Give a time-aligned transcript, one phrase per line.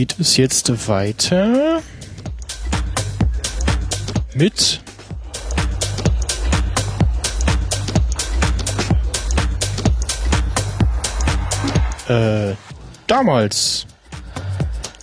[0.00, 1.82] geht es jetzt weiter
[4.34, 4.80] mit
[12.08, 12.54] äh,
[13.06, 13.84] damals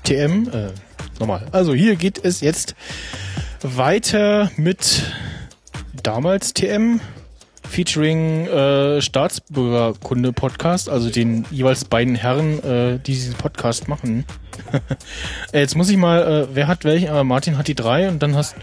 [0.04, 0.72] TM, äh,
[1.20, 1.46] nochmal.
[1.52, 2.74] Also hier geht es jetzt
[3.62, 5.04] weiter mit
[6.02, 7.02] damals TM
[7.70, 14.26] featuring äh, Staatsbürgerkunde Podcast, also den jeweils beiden Herren, äh, die diesen Podcast machen.
[15.52, 17.10] äh, jetzt muss ich mal, äh, wer hat welchen?
[17.10, 18.56] Aber Martin hat die drei und dann hast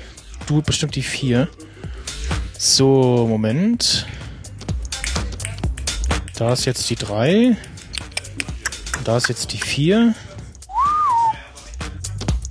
[0.46, 1.48] du bestimmt die vier.
[2.58, 4.06] So, Moment.
[6.36, 7.56] Da ist jetzt die drei.
[9.04, 10.14] Da ist jetzt die vier.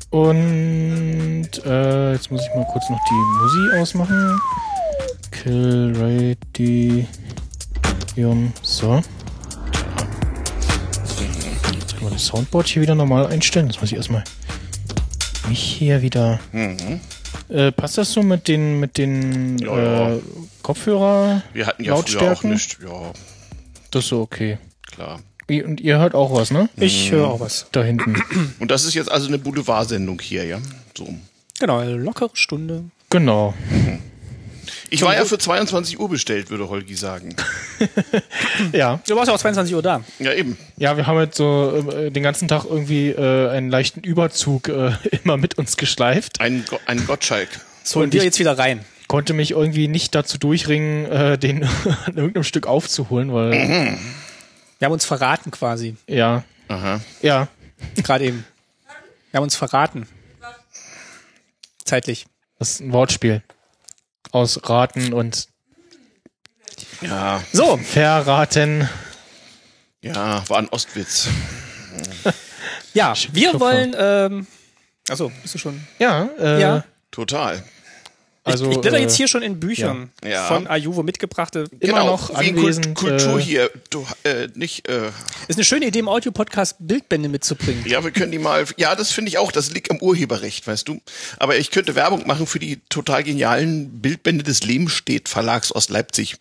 [0.09, 4.39] Und äh, jetzt muss ich mal kurz noch die Musik ausmachen.
[5.31, 5.93] Kill
[8.15, 8.53] Radium.
[8.61, 9.01] So.
[12.13, 13.67] Das Soundboard hier wieder normal einstellen.
[13.67, 14.23] Das muss ich erstmal
[15.49, 16.39] mich hier wieder.
[16.51, 16.99] Mhm.
[17.49, 20.13] Äh, passt das so mit den mit den Ja, ja.
[20.15, 20.19] äh,
[20.61, 21.41] Kopfhörer?
[21.53, 22.77] Wir hatten ja früher auch nicht.
[22.83, 23.11] Ja,
[23.91, 24.57] Das ist so okay.
[24.91, 25.19] klar.
[25.49, 26.69] Und ihr hört auch was, ne?
[26.77, 27.67] Ich höre auch was.
[27.73, 28.15] Da hinten.
[28.59, 30.59] Und das ist jetzt also eine Boulevard-Sendung hier, ja?
[30.97, 31.13] So.
[31.59, 32.85] Genau, eine lockere Stunde.
[33.09, 33.53] Genau.
[34.93, 37.35] Ich war ja für 22 Uhr bestellt, würde Holgi sagen.
[38.71, 38.99] Ja.
[39.07, 40.03] Du warst ja auch 22 Uhr da.
[40.19, 40.57] Ja, eben.
[40.77, 44.91] Ja, wir haben jetzt so äh, den ganzen Tag irgendwie äh, einen leichten Überzug äh,
[45.23, 46.39] immer mit uns geschleift.
[46.39, 47.49] Ein, Go ein Gottschalk.
[47.83, 48.85] So, und Und wir jetzt wieder rein.
[49.07, 51.63] Konnte mich irgendwie nicht dazu durchringen, äh, den
[52.05, 53.51] an irgendeinem Stück aufzuholen, weil
[54.79, 55.95] Wir haben uns verraten quasi.
[56.07, 57.01] ja, Aha.
[57.21, 57.47] ja,
[58.03, 58.45] Gerade eben.
[59.31, 60.07] Wir haben uns verraten.
[61.83, 62.27] Zeitlich.
[62.59, 63.41] das ist ein Wortspiel
[64.33, 65.47] aus Raten und
[67.01, 68.89] Ja, So, Verraten.
[70.01, 71.27] ja, war ein Ostwitz.
[72.93, 74.47] ja, wir wollen, ähm,
[75.09, 75.85] achso, bist du schon?
[75.99, 76.83] Ja, äh, Ja.
[77.11, 77.63] Total.
[78.45, 80.47] Also ich blätter äh, jetzt hier schon in Büchern Ja.
[80.47, 81.65] Von Ayuvo mitgebrachte.
[81.79, 82.93] immer genau, noch wie anwesend.
[82.95, 83.71] Kult Kultur äh, hier.
[83.89, 85.09] Du, äh, nicht, äh,
[85.47, 87.83] Ist eine schöne Idee, im Audio-Podcast Bildbände mitzubringen.
[87.87, 90.87] ja, wir können die mal, ja, das finde ich auch, das liegt am Urheberrecht, weißt
[90.87, 91.01] du.
[91.39, 96.35] Aber ich könnte Werbung machen für die total genialen Bildbände des Lehmstedt Verlags aus Leipzig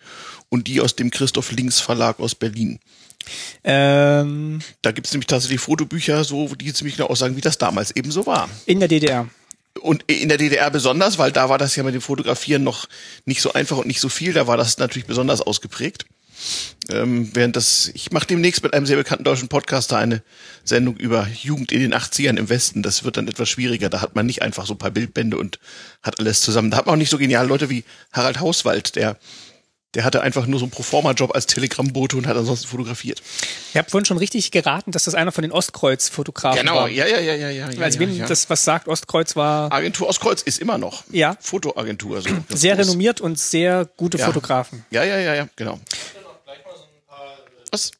[0.48, 2.78] und die aus dem Christoph Links Verlag aus Berlin.
[3.64, 7.94] Ähm, Da gibt es nämlich tatsächlich Fotobücher, so, die ziemlich genau aussagen, wie das damals
[7.94, 8.48] eben so war.
[8.66, 9.28] in der DDR.
[9.80, 12.88] Und in der DDR besonders, weil da war das ja mit dem Fotografieren noch
[13.24, 14.32] nicht so einfach und nicht so viel.
[14.32, 16.06] Da war das natürlich besonders ausgeprägt.
[16.88, 20.22] Ähm, während das, ich mache demnächst mit einem sehr bekannten deutschen Podcaster eine
[20.64, 22.82] Sendung über Jugend in den 80ern im Westen.
[22.82, 23.88] Das wird dann etwas schwieriger.
[23.88, 25.58] Da hat man nicht einfach so ein paar Bildbände und
[26.02, 26.70] hat alles zusammen.
[26.70, 29.16] Da hat man auch nicht so geniale Leute wie Harald Hauswald, der,
[29.94, 33.22] der hatte einfach nur so einen Proforma-Job als Telegrammbote und hat ansonsten fotografiert.
[33.74, 36.88] Ihr habt vorhin schon richtig geraten, dass das einer von den Ostkreuz-Fotografen war.
[36.88, 37.70] ja, ja, ja, ja, ja.
[37.70, 38.26] ja, Also ja, wem ja.
[38.26, 41.04] das was sagt, Ostkreuz war Agentur Ostkreuz ist immer noch.
[41.10, 41.36] Ja.
[41.40, 42.22] Fotoagentur.
[42.22, 42.30] So.
[42.48, 44.26] Sehr ist- renommiert und sehr gute Ja.
[44.26, 44.84] Fotografen.
[44.90, 45.78] Ja, ja, ja, ja, genau.
[47.70, 47.90] Was?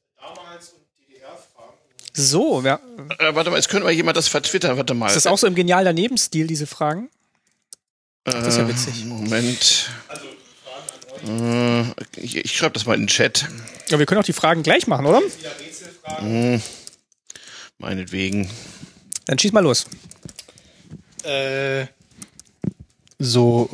[2.15, 2.79] So, ja.
[3.19, 4.77] Äh, warte mal, jetzt könnte mal jemand das vertwittern.
[4.77, 5.07] Warte mal.
[5.07, 7.09] ist das auch so im genial daneben Stil, diese Fragen?
[8.25, 9.05] das ist ja witzig.
[9.07, 9.91] Moment.
[10.11, 10.17] Äh,
[12.17, 13.47] ich ich schreibe das mal in den Chat.
[13.89, 15.21] Ja, wir können auch die Fragen gleich machen, oder?
[17.79, 18.49] Meinetwegen.
[19.27, 19.87] Dann schieß mal los.
[21.25, 21.87] äh,
[23.19, 23.69] so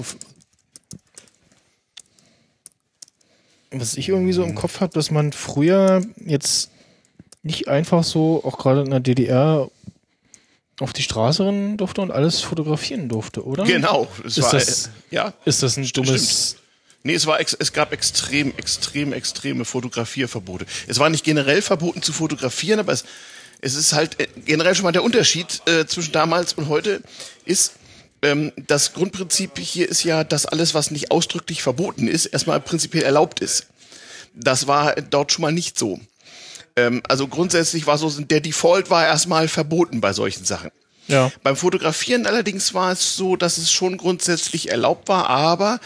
[3.70, 6.70] was ich irgendwie so im Kopf habe, dass man früher jetzt
[7.42, 9.70] nicht einfach so, auch gerade in der DDR,
[10.80, 13.64] auf die Straße rennen durfte und alles fotografieren durfte, oder?
[13.64, 14.06] Genau.
[14.24, 15.34] Es Ist war, das- äh, ja.
[15.44, 16.56] Ist das ein dummes...
[17.08, 20.66] Nee, es war es gab extrem, extrem, extreme Fotografierverbote.
[20.88, 23.06] Es war nicht generell verboten zu fotografieren, aber es,
[23.62, 27.02] es ist halt äh, generell schon mal der Unterschied äh, zwischen damals und heute
[27.46, 27.72] ist,
[28.20, 33.04] ähm, das Grundprinzip hier ist ja, dass alles, was nicht ausdrücklich verboten ist, erstmal prinzipiell
[33.04, 33.68] erlaubt ist.
[34.34, 35.98] Das war dort schon mal nicht so.
[36.76, 40.70] Ähm, also grundsätzlich war so, der Default war erstmal verboten bei solchen Sachen.
[41.06, 41.32] Ja.
[41.42, 45.80] Beim Fotografieren allerdings war es so, dass es schon grundsätzlich erlaubt war, aber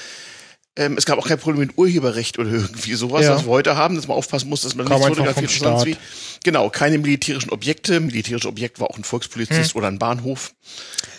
[0.76, 3.34] ähm, es gab auch kein Problem mit Urheberrecht oder irgendwie sowas, Ja.
[3.36, 5.96] was wir heute haben, dass man aufpassen muss, dass man Kam nicht fotografiert sonst wie.
[6.44, 8.00] Genau, keine militärischen Objekte.
[8.00, 10.54] Militärisches Objekt war auch ein Volkspolizist oder ein Bahnhof.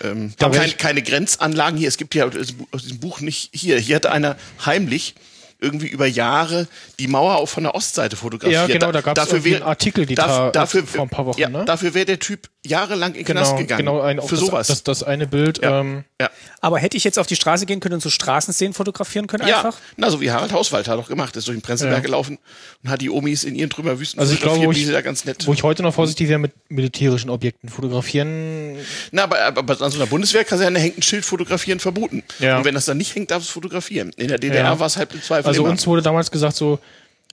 [0.03, 1.87] Ähm, Da kein, keine Grenzanlagen hier.
[1.87, 2.25] Es gibt ja
[2.71, 3.77] aus diesem Buch nicht hier.
[3.79, 5.15] Hier hatte einer heimlich
[5.59, 6.67] irgendwie über Jahre
[6.99, 8.67] die Mauer auch von der Ostseite fotografiert.
[8.67, 11.47] Ja, genau, da gab's irgendwie einen Artikel, die da- dafür, vor ein paar Wochen, ja,
[11.47, 11.63] ne?
[11.63, 13.77] Dafür wäre der Typ jahrelang in den Knast Genau, gegangen.
[13.85, 14.67] genau ein, auch für das, sowas.
[14.67, 15.61] Das, das eine Bild.
[15.61, 15.81] Ja.
[15.81, 16.29] Ähm, ja.
[16.61, 19.57] Aber hätte ich jetzt auf die Straße gehen können und so Straßenszenen fotografieren können Ja,
[19.57, 19.77] einfach?
[19.97, 21.99] na, so wie Harald Hauswald hat doch gemacht, ist durch den Prenzlberg Ja.
[22.01, 22.39] gelaufen
[22.83, 25.01] und hat die Omis in ihren Trümmerwüsten Also ich glaube, wo ich- die sind ja
[25.01, 25.45] ganz nett.
[25.45, 28.77] wo ich heute noch vorsichtig wäre mit militärischen Objekten fotografieren.
[29.11, 32.23] Na, aber, aber an so einer Bundeswehrkaserne hängt ein Schild fotografieren verboten.
[32.39, 32.57] Ja.
[32.57, 34.11] Und wenn das dann nicht hängt, darf es fotografieren.
[34.15, 34.79] In der DDR Ja.
[34.79, 35.71] war es halt im Zweifel Also immer.
[35.71, 36.79] uns wurde damals gesagt so,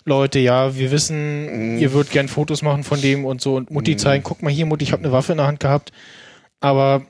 [0.05, 1.79] Leute, ja, wir wissen, Mhm.
[1.79, 4.67] ihr würdet gern Fotos machen von dem und so und Mutti zeigen, guck mal hier,
[4.67, 5.93] Mutti, ich habe eine Waffe in der Hand gehabt.
[6.61, 7.03] Aber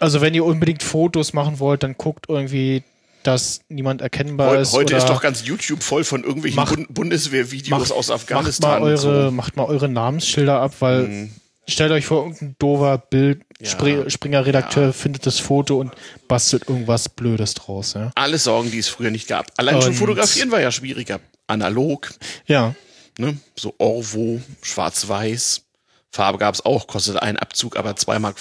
[0.00, 2.82] also wenn ihr unbedingt Fotos machen wollt, dann guckt irgendwie,
[3.22, 4.72] dass niemand erkennbar Heu- ist.
[4.74, 8.82] Heute ist doch ganz YouTube voll von irgendwelchen Macht- Bund Bundeswehrvideos aus macht Afghanistan.
[8.82, 9.08] mal und so.
[9.08, 11.30] eure, macht mal eure Namensschilder ab, weil Mhm.
[11.66, 15.92] stellt euch vor, irgendein doofer Bild, Spre- Springer-Redakteur findet das Foto und
[16.28, 18.10] bastelt irgendwas Blödes draus, ja.
[18.14, 19.50] Alles Sorgen, die es früher nicht gab.
[19.56, 21.20] Allein schon Und- fotografieren war ja schwieriger.
[21.46, 22.14] Analog,
[22.46, 22.74] Ja.
[23.18, 23.36] ne?
[23.56, 25.62] so Orvo, schwarz-weiß.
[26.10, 28.36] Farbe gab es auch, kostete einen Abzug, aber 2,50 Mark.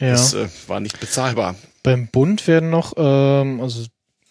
[0.00, 0.10] Ja.
[0.10, 1.54] Das äh, war nicht bezahlbar.
[1.82, 3.84] Beim Bund werden noch, ähm, also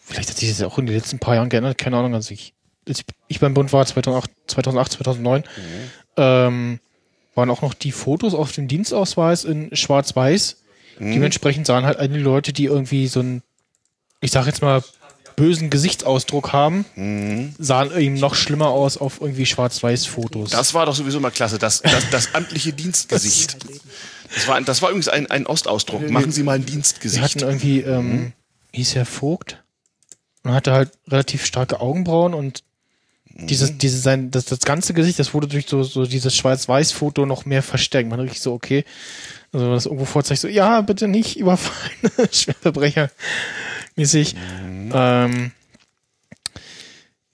[0.06, 2.30] vielleicht hat sich das ja auch in den letzten paar Jahren geändert, keine Ahnung, als
[2.32, 2.54] ich,
[2.88, 5.44] als ich, beim Bund war 2008, 2008 2009,
[6.18, 6.80] ähm,
[7.36, 10.58] waren auch noch die Fotos auf dem Dienstausweis in Schwarz-Weiß.
[11.00, 13.42] Dementsprechend sahen halt einige Leute, die irgendwie so einen,
[14.22, 14.84] ich sag jetzt mal,
[15.36, 16.86] bösen Gesichtsausdruck haben,
[17.58, 20.52] sahen eben noch schlimmer aus auf irgendwie Schwarz-Weiß-Fotos.
[20.52, 23.58] Das war doch sowieso mal klasse, das, das, das amtliche Dienstgesicht.
[24.34, 26.10] Das war, das war übrigens ein, ein Ostausdruck.
[26.10, 27.24] Machen Sie mal ein Dienstgesicht.
[27.24, 28.34] hatten irgendwie, ähm,
[28.72, 29.64] hieß er Vogt
[30.44, 32.64] und hatte halt relativ starke Augenbrauen und
[33.34, 37.46] dieses, diese sein, das, das ganze Gesicht, das wurde durch so, so dieses Schwarz-Weiß-Foto noch
[37.46, 38.10] mehr verstärkt.
[38.10, 38.86] Man richtig so, okay,
[39.52, 43.10] also das irgendwo vorzeigt, so, ja, bitte nicht überfallen, Schwerverbrecher
[43.96, 44.36] mäßig.
[44.94, 45.52] Ähm,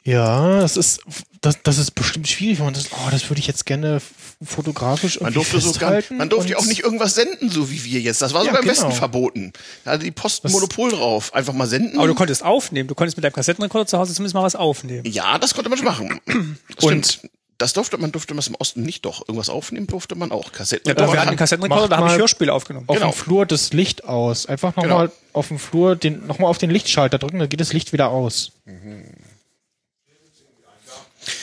[0.03, 1.01] ja, das ist,
[1.41, 4.01] das, das ist bestimmt schwierig, wenn man das, oh, das würde ich jetzt gerne
[4.43, 7.99] fotografisch Man durfte sogar, festhalten man durfte ja auch nicht irgendwas senden, so wie wir
[8.01, 8.21] jetzt.
[8.21, 8.95] Das war Ja, sogar im Westen genau.
[8.95, 9.53] verboten.
[9.85, 11.33] Da hatte die Post ein Monopol drauf.
[11.33, 11.97] Einfach mal senden.
[11.97, 12.87] Aber du konntest aufnehmen.
[12.87, 15.03] Du konntest mit deinem Kassettenrekorder zu Hause zumindest mal was aufnehmen.
[15.05, 16.19] ja, das konnte man schon machen.
[16.81, 17.21] Und-.
[17.57, 19.19] Das durfte man durfte man es im Osten nicht doch.
[19.27, 20.53] Irgendwas aufnehmen durfte man auch.
[20.53, 20.87] Kassetten.
[20.87, 22.87] Ja, doch, wir hatten einen Kassettenrekorder, da habe ich Hörspiele aufgenommen.
[22.87, 23.11] auf Genau.
[23.11, 24.45] dem Flur das Licht aus.
[24.45, 25.19] Einfach nochmal Genau.
[25.33, 28.53] auf dem Flur den, nochmal auf den Lichtschalter drücken, dann geht das Licht wieder aus.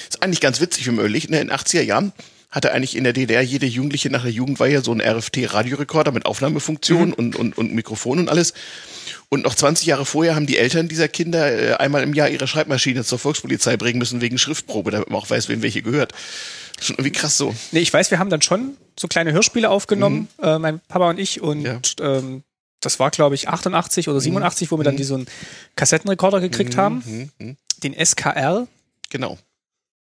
[0.09, 1.31] Ist eigentlich ganz witzig, wenn man überlegt.
[1.31, 2.13] ne, In den 80er Jahren
[2.51, 7.13] hatte eigentlich in der DDR jede Jugendliche nach der Jugendweihe so einen RFT-Radiorekorder mit Aufnahmefunktion
[7.13, 8.55] und, und, und Mikrofon und alles.
[9.29, 12.47] Und noch 20 Jahre vorher haben die Eltern dieser Kinder äh, einmal im Jahr ihre
[12.47, 16.13] Schreibmaschine zur Volkspolizei bringen müssen wegen Schriftprobe, damit man auch weiß, wem welche gehört.
[16.81, 17.55] Schon irgendwie krass so.
[17.73, 21.19] Nee, ich weiß, wir haben dann schon so kleine Hörspiele aufgenommen, äh, mein Papa und
[21.19, 21.41] ich.
[21.41, 21.81] Und Ja.
[22.01, 22.45] ähm,
[22.81, 25.27] das war, glaube ich, 88 oder 87, wo wir dann die, so einen
[25.75, 27.03] Kassettenrekorder gekriegt haben.
[27.83, 28.69] Den SKR.
[29.11, 29.39] Genau.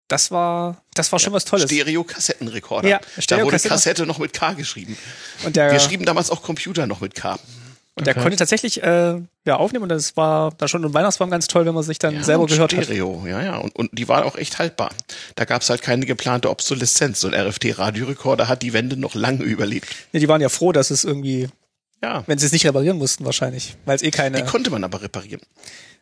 [0.08, 1.64] Das war, das war schon was Tolles.
[1.70, 2.88] Stereo-Kassettenrekorder.
[2.88, 4.96] Ja, da wurde Kassette noch mit K geschrieben.
[5.44, 7.38] Und der, Wir schrieben damals auch Computer noch mit K.
[7.96, 9.82] und der konnte tatsächlich äh, ja, aufnehmen.
[9.84, 12.50] Und das war da schon im Weihnachtsbaum ganz toll, wenn man sich dann selber und
[12.50, 12.84] gehört hat.
[12.84, 13.56] Stereo, ja, ja.
[13.58, 14.90] Und, und die waren auch echt haltbar.
[15.34, 17.18] Da gab es halt keine geplante Obsoleszenz.
[17.20, 19.88] So ein RFT-Radiorekorder hat die Wende noch lange überlebt.
[20.12, 21.48] Nee, die waren ja froh, dass es irgendwie,
[22.00, 22.22] Ja.
[22.28, 23.76] wenn sie es nicht reparieren mussten wahrscheinlich.
[23.86, 24.44] Weil es eh Die keine.
[24.44, 25.40] konnte man aber reparieren.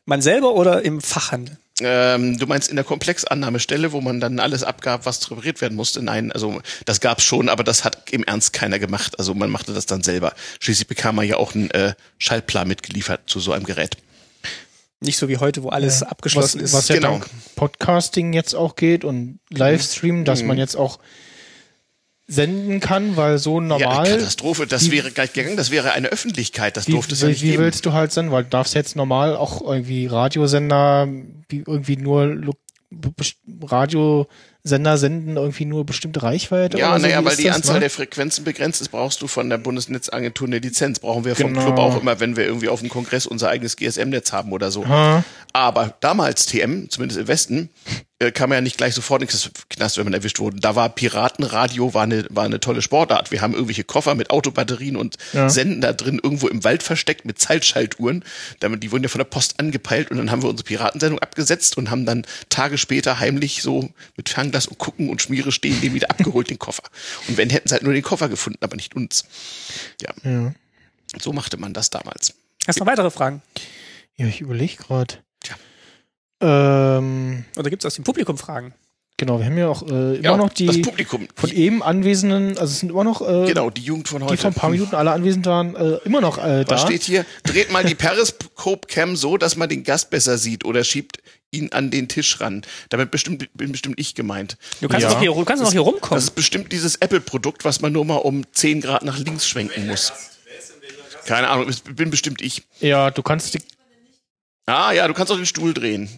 [0.04, 1.56] Man selber oder im Fachhandel?
[1.80, 6.02] Ähm, du meinst in der Komplexannahmestelle, wo man dann alles abgab, was repariert werden musste?
[6.02, 9.18] Nein, also das gab's schon, aber das hat im Ernst keiner gemacht.
[9.18, 10.34] Also man machte das dann selber.
[10.60, 13.96] Schließlich bekam man ja auch einen äh, Schaltplan mitgeliefert zu so einem Gerät.
[15.00, 16.72] Nicht so wie heute, wo alles abgeschlossen was, ist.
[16.74, 17.10] Was ja Genau.
[17.12, 17.26] dank
[17.56, 20.48] Podcasting jetzt auch geht und Livestream, dass Mhm.
[20.48, 20.98] man jetzt auch
[22.26, 24.06] senden kann, weil so Ja, normal.
[24.08, 27.28] Katastrophe, das wäre gar nicht gegangen, das wäre eine Öffentlichkeit, das wie, durfte es ja
[27.28, 27.62] nicht wie geben.
[27.64, 28.32] willst du halt senden?
[28.32, 31.06] Weil du darfst jetzt normal auch irgendwie Radiosender,
[31.48, 32.54] wie irgendwie nur
[33.62, 36.78] Radiosender senden, irgendwie nur bestimmte Reichweite.
[36.78, 37.06] Ja, oder so?
[37.06, 37.80] naja, Wie weil die das, Anzahl ne?
[37.80, 40.98] der Frequenzen begrenzt ist, brauchst du von der Bundesnetzagentur eine Lizenz.
[41.00, 41.64] Brauchen wir vom Genau.
[41.64, 44.86] Club auch immer, wenn wir irgendwie auf dem Kongress unser eigenes GSM-Netz haben oder so.
[44.88, 45.24] Ha.
[45.52, 47.70] Aber damals TM, zumindest im Westen,
[48.24, 50.58] äh, kam man ja nicht gleich sofort ins Knast, wenn man erwischt wurde.
[50.58, 53.30] Da war Piratenradio, war eine, war eine tolle Sportart.
[53.30, 55.48] Wir haben irgendwelche Koffer mit Autobatterien und Ja.
[55.48, 58.24] Senden da drin irgendwo im Wald versteckt mit Zeitschaltuhren.
[58.60, 61.76] Damit, die wurden ja von der Post angepeilt und dann haben wir unsere Piratensendung abgesetzt
[61.76, 65.94] und haben dann Tage später heimlich so mit Fernglas und Gucken und Schmiere stehen, den
[65.94, 66.84] wieder abgeholt, den Koffer.
[67.28, 69.24] Und wenn, hätten sie halt nur den Koffer gefunden, aber nicht uns.
[70.00, 70.12] Ja.
[70.24, 70.52] Ja.
[71.20, 72.34] So machte man das damals.
[72.66, 73.42] Hast du noch weitere Fragen?
[74.16, 75.14] ja, ich überlege gerade.
[75.42, 75.56] Tja.
[76.44, 78.74] Ähm, Oder gibt es aus dem Publikum Fragen?
[79.16, 81.28] Genau, wir haben ja auch äh, immer Ja, noch die das Publikum.
[81.36, 84.38] von eben Anwesenden, also es sind immer noch äh, Genau, die Jugend von die heute.
[84.42, 86.70] vor ein paar Minuten alle anwesend waren, äh, immer noch äh, da.
[86.74, 87.24] Was steht hier?
[87.44, 91.18] Dreht mal die Periscope-Cam so, dass man den Gast besser sieht oder schiebt
[91.52, 92.62] ihn an den Tisch ran.
[92.88, 94.56] Damit bestimmt, bin bestimmt ich gemeint.
[94.80, 95.12] Du kannst Ja.
[95.12, 96.16] doch hier, du kannst doch hier rumkommen.
[96.16, 99.86] Das ist bestimmt dieses Apple-Produkt, was man nur mal um 10 Grad nach links schwenken
[99.86, 100.12] muss.
[101.26, 102.64] Keine Ahnung, bin bestimmt ich.
[102.80, 103.60] Ja, du kannst die,
[104.66, 106.08] Ah ja, du kannst auch den Stuhl drehen.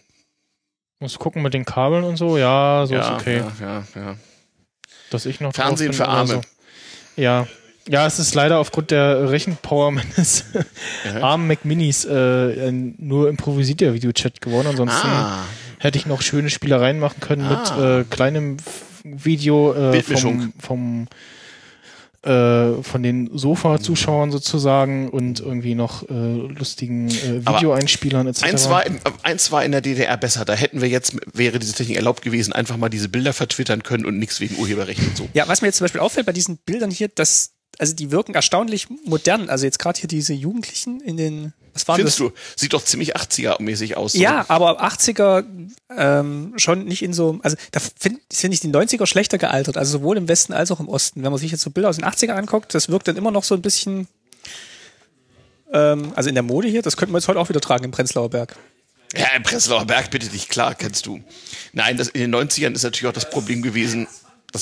[1.00, 2.38] Musst gucken mit den Kabeln und so.
[2.38, 4.16] Ja, so ja, ist okay, ja, ja, ja.
[5.10, 6.28] dass ich noch Fernsehen für Arme.
[6.34, 6.40] So.
[7.16, 7.46] Ja.
[7.88, 10.44] Ja, es ist leider aufgrund der Rechenpower meines
[11.22, 14.66] armen Mac Minis äh, nur improvisierter Videochat geworden.
[14.66, 15.44] Ansonsten Ah,
[15.78, 17.60] hätte ich noch schöne Spielereien machen können Ah.
[17.60, 18.56] mit äh, kleinem
[19.04, 21.06] Video äh, vom, vom
[22.26, 28.42] äh, von den Sofa-Zuschauern sozusagen und irgendwie noch äh, lustigen äh, Videoeinspielern etc.
[28.44, 30.44] eins war, im, eins war in der DDR besser.
[30.44, 34.04] Da hätten wir jetzt, wäre diese Technik erlaubt gewesen, einfach mal diese Bilder vertwittern können
[34.04, 35.28] und nichts wegen Urheberrecht und so.
[35.34, 38.34] Ja, was mir jetzt zum Beispiel auffällt bei diesen Bildern hier, dass, also die wirken
[38.34, 39.48] erstaunlich modern.
[39.48, 42.28] Also jetzt gerade hier diese Jugendlichen in den, was waren Findest das?
[42.28, 42.32] du?
[42.56, 44.14] Sieht doch ziemlich 80er-mäßig aus.
[44.14, 45.44] Ja, aber 80er
[45.94, 49.98] ähm, schon nicht in so, also da finde find ich die 90er schlechter gealtert, also
[49.98, 51.22] sowohl im Westen als auch im Osten.
[51.22, 53.44] Wenn man sich jetzt so Bilder aus den 80er anguckt, das wirkt dann immer noch
[53.44, 54.08] so ein bisschen,
[55.72, 57.90] ähm, also in der Mode hier, das könnten wir jetzt heute auch wieder tragen im
[57.90, 58.56] Prenzlauer Berg.
[59.14, 61.20] Ja, im Prenzlauer Berg, bitte dich, klar, kennst du.
[61.72, 64.08] Nein, das, in den 90ern ist natürlich auch das Problem gewesen,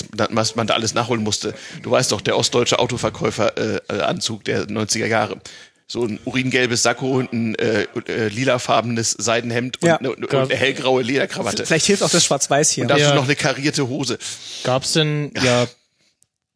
[0.01, 1.55] dass, dass man da alles nachholen musste.
[1.83, 5.39] Du weißt doch, der ostdeutsche Autoverkäufer-Anzug äh, Anzug der 90er Jahre.
[5.87, 9.97] So ein uringelbes Sakko und ein äh, äh, lilafarbenes Seidenhemd und, Ja.
[9.99, 11.67] eine, und eine hellgraue Lederkrawatte.
[11.67, 12.85] Vielleicht hilft auch das Schwarz-Weiß hier.
[12.85, 13.15] Und dazu Ja.
[13.15, 14.19] noch eine karierte Hose.
[14.63, 15.67] Gab's denn, ja,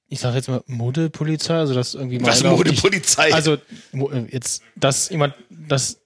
[0.08, 3.34] ich sag jetzt mal Modepolizei, also dass irgendwie mal Was Modepolizei?
[3.34, 3.58] Also äh,
[4.30, 5.98] jetzt, dass jemand, dass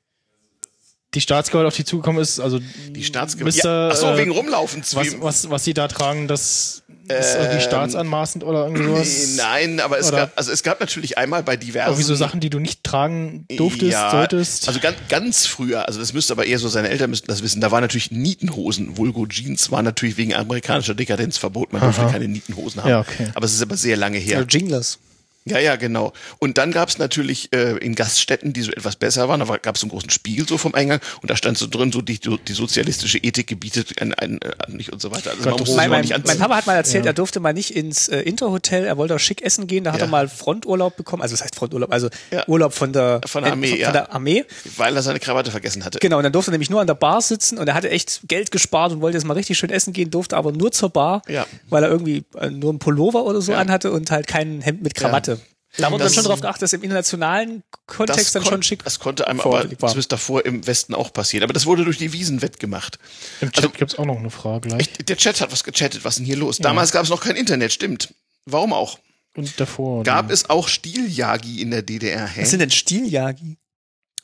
[1.15, 2.59] die Staatsgewalt auf die zugekommen ist, also
[2.89, 3.55] Die Staatsgewalt.
[3.55, 4.83] Mr., Ja, ach so, äh, wegen Rumlaufen.
[4.95, 9.25] was, was, was sie da tragen, das ist irgendwie staatsanmaßend oder irgendwie sowas.
[9.31, 11.91] Ähm, Nein, aber es Oder- gab, also es gab natürlich einmal bei diversen.
[11.91, 14.69] Irgendwie so Sachen, die du nicht tragen durftest, ja, solltest.
[14.69, 17.61] Also ganz, ganz früher, also das müsste aber eher so seine Eltern müssten das wissen,
[17.61, 21.77] da waren natürlich Nietenhosen, Vulgo Jeans, waren natürlich wegen amerikanischer Dekadenz verboten.
[21.77, 22.91] Man durfte keine Nietenhosen haben.
[22.91, 23.29] Ja, okay.
[23.35, 24.39] Aber es ist aber sehr lange her.
[24.39, 24.99] Oder Jinglers.
[25.45, 26.13] Ja, ja, genau.
[26.39, 29.75] Und dann gab es natürlich äh, in Gaststätten, die so etwas besser waren, da gab
[29.75, 32.19] es so einen großen Spiegel so vom Eingang und da stand so drin, so die,
[32.21, 35.31] die sozialistische Ethik gebietet ein, ein, äh, nicht und so weiter.
[35.31, 36.39] Also man musste sich Mein, mein, nicht mein.
[36.39, 39.43] Papa hat mal erzählt, er durfte mal nicht ins äh, Interhotel, er wollte auch schick
[39.43, 40.07] essen gehen, da hat Ja.
[40.07, 42.47] er mal Fronturlaub bekommen, also das heißt Fronturlaub, also Ja.
[42.47, 43.87] Urlaub von der, Von der Armee, äh, von, ja.
[43.87, 44.45] von der Armee.
[44.77, 45.99] weil er seine Krawatte vergessen hatte.
[45.99, 48.21] Genau, und dann durfte er nämlich nur an der Bar sitzen und er hatte echt
[48.29, 51.23] Geld gespart und wollte jetzt mal richtig schön essen gehen, durfte aber nur zur Bar,
[51.29, 51.47] Ja.
[51.69, 53.59] weil er irgendwie äh, nur einen Pullover oder so Ja.
[53.59, 55.32] anhatte und halt kein Hemd mit Krawatte.
[55.79, 58.99] Da wurde dann schon darauf geachtet, dass im internationalen Kontext dann kon- schon schick Das
[58.99, 61.45] konnte einem aber zumindest davor im Westen auch passieren.
[61.45, 62.99] Aber das wurde durch die Wiesen wettgemacht.
[63.41, 64.81] Im Chat gibt's auch noch eine Frage gleich.
[64.83, 66.05] Echt, der Chat hat was gechattet.
[66.05, 66.59] Was ist denn hier los?
[66.59, 68.13] Damals gab es noch kein Internet, stimmt.
[68.45, 68.99] Warum auch?
[69.35, 70.03] Und davor.
[70.05, 72.27] Gab es auch Stiljagi in der DDR?
[72.27, 72.43] Hä?
[72.43, 73.57] Was sind denn Stiljagi?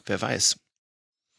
[0.05, 0.57] Wer weiß.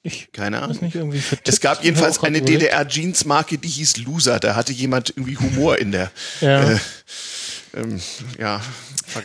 [0.02, 0.78] Ich Keine Ahnung.
[0.82, 1.50] nicht irgendwie vertippt.
[1.50, 2.42] Es gab jedenfalls Ich eine.
[2.42, 4.40] DDR-Jeans-Marke, die hieß Loser.
[4.40, 6.10] Da hatte jemand irgendwie Humor in der
[6.42, 6.72] Ja.
[6.72, 6.80] äh,
[7.76, 8.00] ähm,
[8.40, 8.62] ja,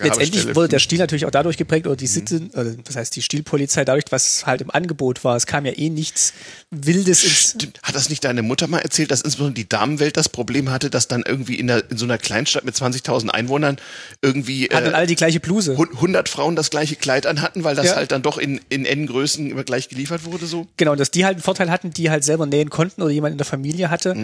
[0.01, 3.23] Letztendlich wurde der Stil natürlich auch dadurch geprägt, oder die Sitte, oder das heißt die
[3.23, 5.37] Stilpolizei, dadurch, was halt im Angebot war.
[5.37, 6.33] Es kam ja eh nichts
[6.71, 7.51] Wildes ins.
[7.51, 7.81] Stimmt.
[7.83, 11.07] Hat das nicht deine Mutter mal erzählt, dass insbesondere die Damenwelt das Problem hatte, dass
[11.09, 13.77] dann irgendwie in, der, in so einer Kleinstadt mit 20.000 Einwohnern
[14.23, 15.77] irgendwie Hatten äh, alle die gleiche Bluse.
[15.77, 17.97] hun- 100 Frauen das gleiche Kleid anhatten, weil das Ja.
[17.97, 20.67] halt dann doch in, in N-Größen immer gleich geliefert wurde so?
[20.79, 23.33] Genau, und dass die halt einen Vorteil hatten, die halt selber nähen konnten oder jemand
[23.33, 24.15] in der Familie hatte,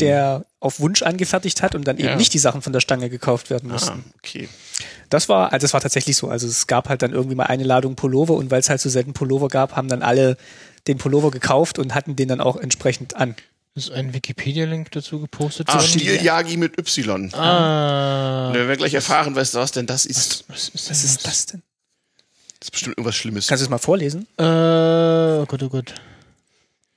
[0.00, 2.16] der auf Wunsch angefertigt hat und dann eben Ja.
[2.16, 4.04] nicht die Sachen von der Stange gekauft werden mussten.
[4.06, 4.48] Ah, okay.
[5.08, 6.28] Das war, also das war tatsächlich so.
[6.28, 8.88] Also es gab halt dann irgendwie mal eine Ladung Pullover und weil es halt so
[8.88, 10.36] selten Pullover gab, haben dann alle
[10.88, 13.36] den Pullover gekauft und hatten den dann auch entsprechend an.
[13.74, 15.86] Ist ein Wikipedia-Link dazu gepostet Ah, worden?
[15.86, 17.32] Stiljagi mit Y.
[17.34, 18.48] Ah.
[18.48, 20.44] Und wenn wir gleich erfahren, was denn das ist.
[20.48, 21.62] Was ist, Was ist das denn?
[22.58, 23.46] Das ist bestimmt irgendwas Schlimmes.
[23.46, 24.26] Kannst du es mal vorlesen?
[24.36, 25.94] Äh, oh Gott, oh Gott.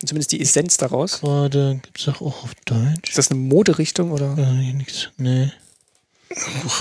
[0.05, 1.22] Zumindest die Essenz daraus.
[1.22, 3.10] Gerade gibt's auch auf Deutsch.
[3.10, 5.10] Ist das eine Moderichtung oder Äh, hier nichts.
[5.17, 5.51] Nee.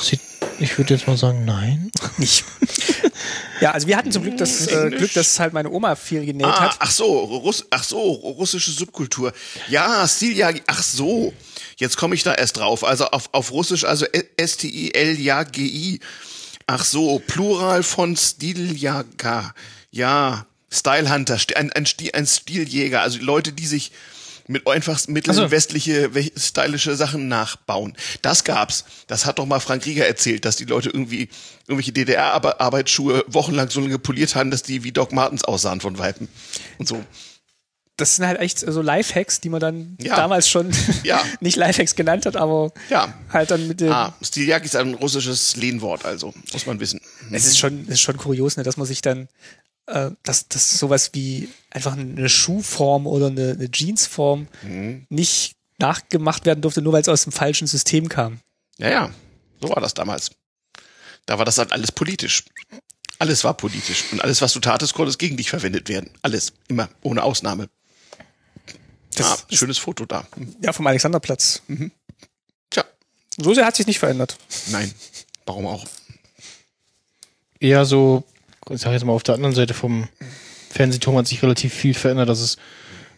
[0.02, 0.20] Sieht,
[0.60, 1.90] ich würde jetzt mal sagen, nein.
[2.18, 2.44] nicht?
[3.60, 4.90] ja, also wir hatten zum Glück das äh.
[4.90, 6.76] Glück, dass halt meine Oma viel genäht Ah, hat.
[6.78, 9.32] ach so, Russ, ach so, russische Subkultur.
[9.68, 11.32] Ja, Stiljagi, ach so.
[11.76, 12.84] Jetzt komme ich da erst drauf.
[12.84, 16.00] Also auf, auf Russisch, also S-T-I-L-J-G-I.
[16.66, 19.52] Ach so, Plural von Stiljaga.
[19.90, 23.02] Ja, Style Hunter, ein, ein, Stil, ein Stiljäger.
[23.02, 23.92] Also Leute, die sich
[24.46, 25.50] mit einfachsten Mitteln so.
[25.50, 27.96] westliche, we- stylische Sachen nachbauen.
[28.22, 28.84] Das gab's.
[29.06, 31.28] Das hat doch mal Frank Rieger erzählt, dass die Leute irgendwie
[31.68, 36.28] irgendwelche DDR-Arbeitsschuhe wochenlang so lange poliert haben, dass die wie Doc Martens aussahen von Weitem.
[36.78, 37.04] Und so.
[37.96, 40.16] das sind halt echt so Lifehacks, die man dann Ja.
[40.16, 40.70] damals schon
[41.04, 41.22] Ja.
[41.40, 43.14] nicht Lifehacks genannt hat, aber Ja.
[43.32, 43.92] halt dann mit dem.
[43.92, 47.00] Ah, Stiljak ist ein russisches Lehnwort, also muss man wissen.
[47.30, 49.28] Es ist schon, es ist schon kurios, ne, dass man sich dann,
[49.90, 55.06] äh, dass, dass sowas wie einfach eine Schuhform oder eine, eine Jeansform Mhm.
[55.08, 58.40] nicht nachgemacht werden durfte, nur weil es aus dem falschen System kam.
[58.78, 59.10] Ja, ja,
[59.60, 60.30] so war das damals.
[61.26, 62.44] Da war das halt alles politisch.
[63.18, 64.04] Alles war politisch.
[64.12, 66.10] Und alles, was du tatest, konnte gegen dich verwendet werden.
[66.22, 66.52] Alles.
[66.68, 66.88] Immer.
[67.02, 67.68] Ohne Ausnahme.
[69.14, 70.26] Das ah, ist- schönes Foto da.
[70.62, 71.60] Ja, vom Alexanderplatz.
[72.70, 72.84] Tja,
[73.38, 74.38] So sehr hat sich nicht verändert.
[74.68, 74.92] nein.
[75.46, 75.84] Warum auch?
[77.58, 78.24] eher so,
[78.70, 80.08] ich sag jetzt mal auf der anderen Seite vom
[80.70, 82.28] Fernsehturm hat sich relativ viel verändert.
[82.28, 82.58] Das ist,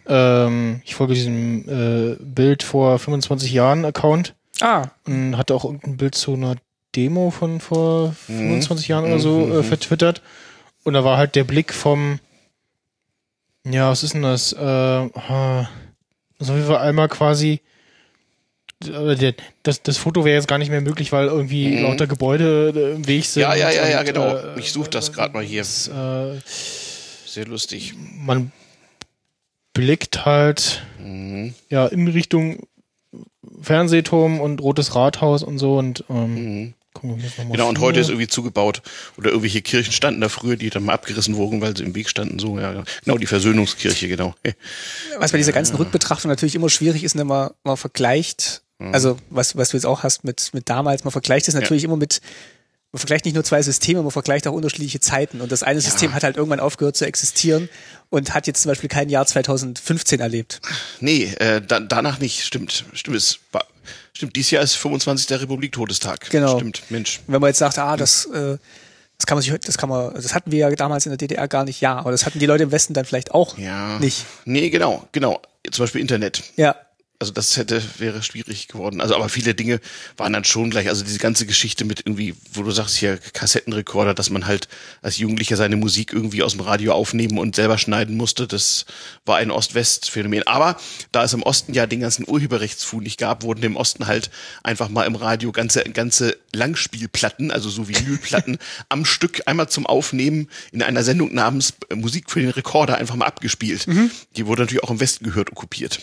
[0.06, 5.96] ähm, ich folge diesem äh, Bild vor 25 Jahren Account Ah, und hatte auch irgendein
[5.96, 6.56] Bild zu einer
[6.94, 10.22] Demo von vor 25 Jahren oder so äh, vertwittert.
[10.84, 12.20] Und da war halt der Blick vom,
[13.68, 14.52] ja, was ist denn das?
[14.52, 14.58] Äh,
[16.56, 17.60] jeden Fall einmal quasi, äh,
[19.62, 23.06] das, das Foto wäre jetzt gar nicht mehr möglich, weil irgendwie lauter Gebäude äh, im
[23.06, 23.42] Weg sind.
[23.42, 24.36] Ja, ja, ja, ja, und, genau.
[24.36, 25.60] äh, Ich suche das gerade mal hier.
[25.62, 26.40] das, äh,
[27.26, 27.94] Sehr lustig.
[28.18, 28.52] man
[29.74, 31.54] blickt halt Mhm.
[31.70, 32.66] ja in Richtung
[33.60, 37.80] Fernsehturm und Rotes Rathaus und so und ähm, gucken wir jetzt noch mal Genau, und
[37.80, 38.82] heute ist irgendwie zugebaut.
[39.16, 42.08] Oder irgendwelche Kirchen standen da früher, die dann mal abgerissen wurden, weil sie im Weg
[42.08, 42.38] standen.
[42.38, 42.84] So, ja.
[43.04, 44.34] Genau, die Versöhnungskirche, genau.
[45.18, 48.61] was bei dieser ganzen Rückbetrachtung natürlich immer schwierig ist, wenn man, man vergleicht,
[48.92, 51.96] also was, was du jetzt auch hast mit, mit damals, man vergleicht es natürlich immer
[51.96, 52.20] mit,
[52.90, 55.40] man vergleicht nicht nur zwei Systeme, man vergleicht auch unterschiedliche Zeiten.
[55.40, 57.68] Und das eine System hat halt irgendwann aufgehört zu existieren
[58.10, 60.60] und hat jetzt zum Beispiel kein Jahr 2015 erlebt.
[61.00, 62.44] Nee, äh, da, danach nicht.
[62.44, 62.84] Stimmt.
[62.92, 63.64] Stimmt, es war,
[64.12, 65.40] stimmt, dieses Jahr ist 25.
[65.40, 66.28] Republik-Todestag.
[66.30, 66.56] Genau.
[66.58, 67.20] Stimmt, Mensch.
[67.26, 68.58] Wenn man jetzt sagt, ah, das, äh,
[69.16, 71.48] das kann man sich, das kann man, das hatten wir ja damals in der DDR
[71.48, 73.98] gar nicht, ja, aber das hatten die Leute im Westen dann vielleicht auch Ja.
[74.00, 74.26] nicht.
[74.44, 75.40] Nee, genau, genau.
[75.70, 76.42] Zum Beispiel Internet.
[76.56, 76.74] Ja,
[77.22, 79.00] Also das hätte, wäre schwierig geworden.
[79.00, 79.78] Also aber viele Dinge
[80.16, 80.88] waren dann schon gleich.
[80.88, 84.66] Also diese ganze Geschichte mit irgendwie, wo du sagst hier Kassettenrekorder, dass man halt
[85.02, 88.86] als Jugendlicher seine Musik irgendwie aus dem Radio aufnehmen und selber schneiden musste, das
[89.24, 90.48] war ein Ost-West-Phänomen.
[90.48, 90.76] Aber
[91.12, 94.28] da es im Osten ja den ganzen Urheberrechtsfu nicht gab, wurden im Osten halt
[94.64, 100.48] einfach mal im Radio ganze, ganze Langspielplatten, also so Vinylplatten, am Stück einmal zum Aufnehmen
[100.72, 103.86] in einer Sendung namens Musik für den Rekorder einfach mal abgespielt.
[104.34, 106.00] Die wurde natürlich auch im Westen gehört und kopiert.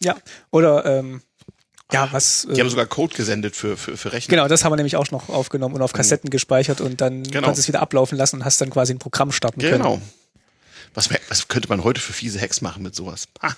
[0.00, 0.16] Ja.
[0.50, 1.22] Oder, ähm,
[1.92, 4.30] ja, was, Die äh, haben sogar Code gesendet für, für, für Rechner.
[4.36, 7.42] genau, das haben wir nämlich auch noch aufgenommen und auf Kassetten gespeichert und dann Genau.
[7.44, 9.78] konntest du es wieder ablaufen lassen und hast dann quasi ein Programm starten können.
[9.78, 10.02] Genau.
[10.94, 13.28] Was, was könnte man heute für fiese Hacks machen mit sowas?
[13.42, 13.54] Ha.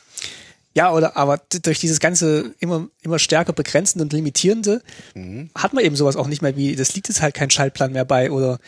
[0.75, 4.83] Ja, oder aber durch dieses ganze immer, immer stärker begrenzende und limitierende
[5.15, 5.49] Mhm.
[5.55, 8.05] hat man eben sowas auch nicht mehr wie, das liegt jetzt halt kein Schaltplan mehr
[8.05, 8.59] bei oder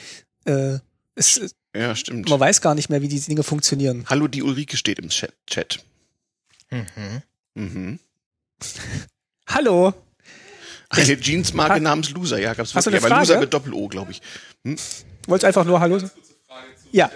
[0.47, 0.79] äh,
[1.15, 2.29] es, Ja, stimmt.
[2.31, 4.07] man weiß gar nicht mehr, wie die Dinge funktionieren.
[4.09, 5.33] Hallo, die Ulrike steht im Chat.
[5.47, 5.81] Chat.
[7.61, 7.99] Mhm.
[9.49, 9.93] Hallo,
[10.91, 13.05] Eine Jeansmarke Ha- namens Loser, ja, gab's Hast du wirklich.
[13.07, 14.23] eine Aber Loser mit Doppel-O, glaube ich.
[15.27, 16.13] wolltest einfach nur Hallo sagen?
[16.93, 17.11] Ja,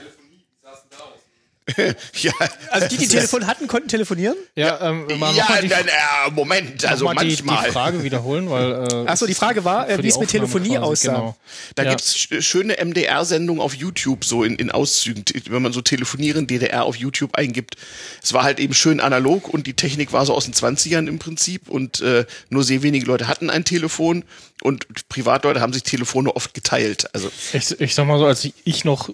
[2.20, 2.32] ja,
[2.70, 4.36] also die, die Telefon hatten, konnten telefonieren.
[4.54, 7.72] Ja, ähm, mal, ja die, dann, äh, Moment, also mal die, die manchmal.
[7.72, 10.78] Frage wiederholen, weil äh, Achso, die Frage war, äh, wie die es mit Telefonie quasi,
[10.78, 11.12] aussah.
[11.14, 11.36] Genau.
[11.74, 11.90] Da Ja.
[11.90, 16.84] gibt's sch schöne MDR-Sendungen auf YouTube, so in, in Auszügen, wenn man so telefonieren DDR
[16.84, 17.76] auf YouTube eingibt.
[18.22, 21.18] Es war halt eben schön analog und die Technik war so aus den 20ern im
[21.18, 24.24] Prinzip und äh, nur sehr wenige Leute hatten ein Telefon
[24.62, 27.08] und Privatleute haben sich Telefone oft geteilt.
[27.14, 29.08] Also Ich, ich sag mal so, als ich noch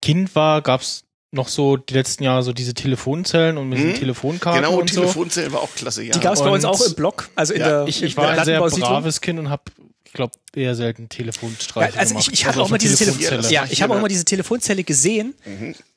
[0.00, 4.62] Kind war, gab's noch so die letzten Jahre so diese Telefonzellen und mit diesen Telefonkarten
[4.64, 5.02] genau, und so.
[5.02, 6.12] Telefonzellen war auch klasse, ja.
[6.12, 8.16] Die gab es bei uns auch im Blog, also in Ja, der Ich, in ich
[8.16, 9.62] war der ein sehr braves Kind und habe,
[10.04, 12.26] ich glaube, eher selten Telefonstreiche Ja, also gemacht.
[12.26, 13.48] ich, ich habe Also auch mal diese Telefonzelle.
[13.50, 15.34] Ja, ich habe auch mal diese Telefonzelle gesehen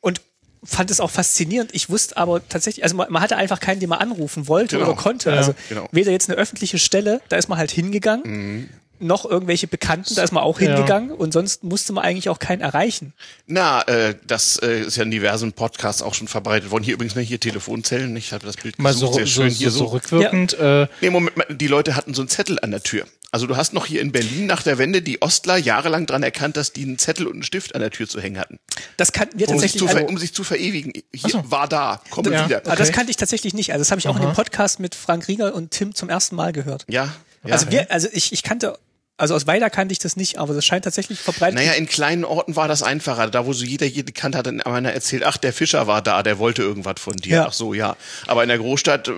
[0.02, 0.22] und
[0.64, 1.72] fand es auch faszinierend.
[1.74, 4.92] Ich wusste aber tatsächlich, also man, man hatte einfach keinen, den man anrufen wollte Genau.
[4.92, 5.32] oder konnte.
[5.32, 5.90] Ja, also genau.
[5.92, 8.70] weder jetzt eine öffentliche Stelle, da ist man halt hingegangen,
[9.04, 10.70] noch irgendwelche Bekannten, da ist man auch Ja.
[10.76, 13.14] hingegangen und sonst musste man eigentlich auch keinen erreichen.
[13.48, 16.84] Na, äh, das äh, ist ja in diversen Podcasts auch schon verbreitet worden.
[16.84, 18.16] Hier übrigens ne, hier Telefonzellen.
[18.16, 19.86] Ich habe das Bild Mal gesucht, so, sehr schön so, hier so so.
[19.86, 20.54] rückwirkend.
[20.54, 23.06] Äh, Nee, Moment, mal, die Leute hatten so einen Zettel an der Tür.
[23.32, 26.56] Also du hast noch hier in Berlin nach der Wende die Ostler jahrelang dran erkannt,
[26.56, 28.60] dass die einen Zettel und einen Stift an der Tür zu hängen hatten.
[28.96, 29.90] Das kannten wir Um sich, tatsächlich.
[29.90, 30.94] ver also, um sich zu verewigen.
[31.12, 31.44] Hier so.
[31.52, 32.46] war da, komme Ja.
[32.46, 32.58] wieder.
[32.66, 32.96] aber das okay.
[32.98, 33.72] kannte ich tatsächlich nicht.
[33.72, 36.36] Also das habe ich auch in dem Podcast mit Frank Rieger und Tim zum ersten
[36.36, 36.86] Mal gehört.
[36.88, 37.06] Ja.
[37.44, 37.54] ja.
[37.54, 38.78] also wir, also ich, ich kannte,
[39.18, 42.26] also aus Weiler kannte ich das nicht, aber das scheint tatsächlich verbreitet naja, in kleinen
[42.26, 43.30] Orten war das einfacher.
[43.30, 46.24] Da, wo so jeder jede kannt hat, dann einer erzählt, ach, der Fischer war da,
[46.24, 47.32] der wollte irgendwas von dir.
[47.32, 47.46] Ja.
[47.48, 47.96] Ach so, ja.
[48.26, 49.12] Aber in der Großstadt, äh,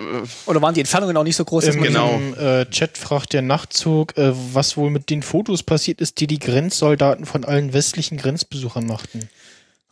[0.47, 2.15] Oder waren die Entfernungen auch nicht so groß, man Genau.
[2.15, 6.27] im äh, Chat fragt der Nachtzug, äh, was wohl mit den Fotos passiert ist, die
[6.27, 9.29] die Grenzsoldaten von allen westlichen Grenzbesuchern machten.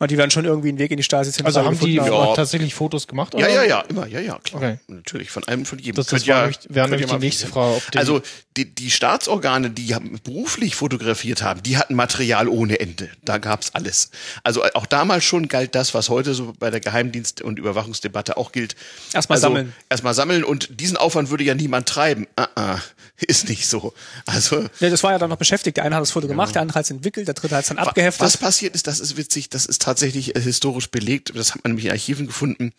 [0.00, 2.34] Und die werden schon irgendwie einen Weg in die Stasi-Zentrale Also haben die gefunden Ja.
[2.34, 3.32] tatsächlich Fotos gemacht?
[3.34, 3.48] Ja, oder?
[3.54, 4.60] ja, ja, immer, ja, ja, klar.
[4.62, 4.78] Okay.
[4.88, 5.94] Natürlich, von einem, von jedem.
[5.94, 7.46] Das, das ja- wäre nämlich die nächste.
[7.46, 7.76] Frage.
[7.76, 8.20] Ob die, Also
[8.56, 13.08] die, die Staatsorgane, die haben beruflich fotografiert haben, die hatten Material ohne Ende.
[13.24, 14.10] Da gab's alles.
[14.42, 18.50] Also auch damals schon galt das, was heute so bei der Geheimdienst- und Überwachungsdebatte auch
[18.50, 18.74] gilt.
[19.12, 19.72] Erstmal also, sammeln.
[19.88, 22.26] Erstmal sammeln und diesen Aufwand würde ja niemand treiben.
[22.34, 22.78] Ah, ah,
[23.28, 23.94] ist nicht so.
[24.26, 25.76] Also Ja, das war ja dann noch beschäftigt.
[25.76, 27.68] Der eine hat das Foto gemacht, der andere hat es entwickelt, der dritte hat es
[27.68, 28.20] dann abgeheftet.
[28.20, 31.32] Was passiert ist, das ist witzig, das ist tatsächlich äh, historisch belegt.
[31.34, 32.72] Das hat man nämlich in Archiven gefunden.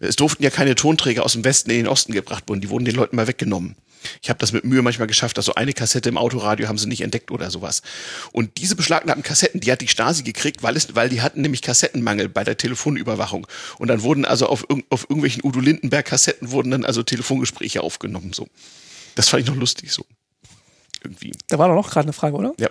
[0.00, 2.60] Es durften ja keine Tonträger aus dem Westen in den Osten gebracht wurden.
[2.60, 3.76] Die wurden den Leuten mal weggenommen.
[4.22, 7.00] Ich habe das mit Mühe manchmal geschafft, also eine Kassette im Autoradio haben sie nicht
[7.00, 7.82] entdeckt oder sowas.
[8.30, 11.62] Und diese beschlagnahmten Kassetten, die hat die Stasi gekriegt, weil es, weil die hatten nämlich
[11.62, 13.46] Kassettenmangel bei der Telefonüberwachung.
[13.78, 18.32] Und dann wurden also auf, auf irgendwelchen Udo Lindenberg Kassetten wurden dann also Telefongespräche aufgenommen,
[18.32, 18.48] so.
[19.14, 20.04] Das fand ich noch lustig, so.
[21.02, 21.32] Irgendwie.
[21.48, 22.54] da war doch noch gerade eine Frage, oder?
[22.58, 22.70] Ja.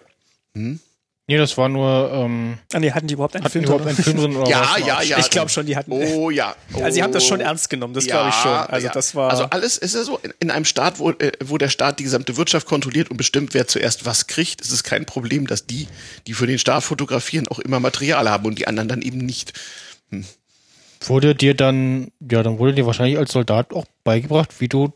[1.28, 3.86] Nee, das war nur, ähm, Ah, nee, hatten die überhaupt einen hatten Film die überhaupt
[3.86, 3.96] drin?
[3.96, 5.18] einen Film drin oder Ja, ja, ja.
[5.20, 5.92] Ich glaube schon, die hatten.
[5.92, 6.56] Oh ja.
[6.74, 7.44] Also sie haben das schon Oh.
[7.44, 8.52] ernst genommen, das glaube ich schon.
[8.52, 8.94] Also ja.
[8.94, 9.30] das war.
[9.32, 12.04] Also alles ist ja so, in, in einem Staat, wo, äh, wo der Staat die
[12.04, 15.88] gesamte Wirtschaft kontrolliert und bestimmt, wer zuerst was kriegt, ist es kein Problem, dass die,
[16.28, 19.54] die für den Staat fotografieren, auch immer Material haben und die anderen dann eben nicht.
[21.08, 24.92] Wurde dir dann, ja, dann wurde dir wahrscheinlich als Soldat auch beigebracht, wie du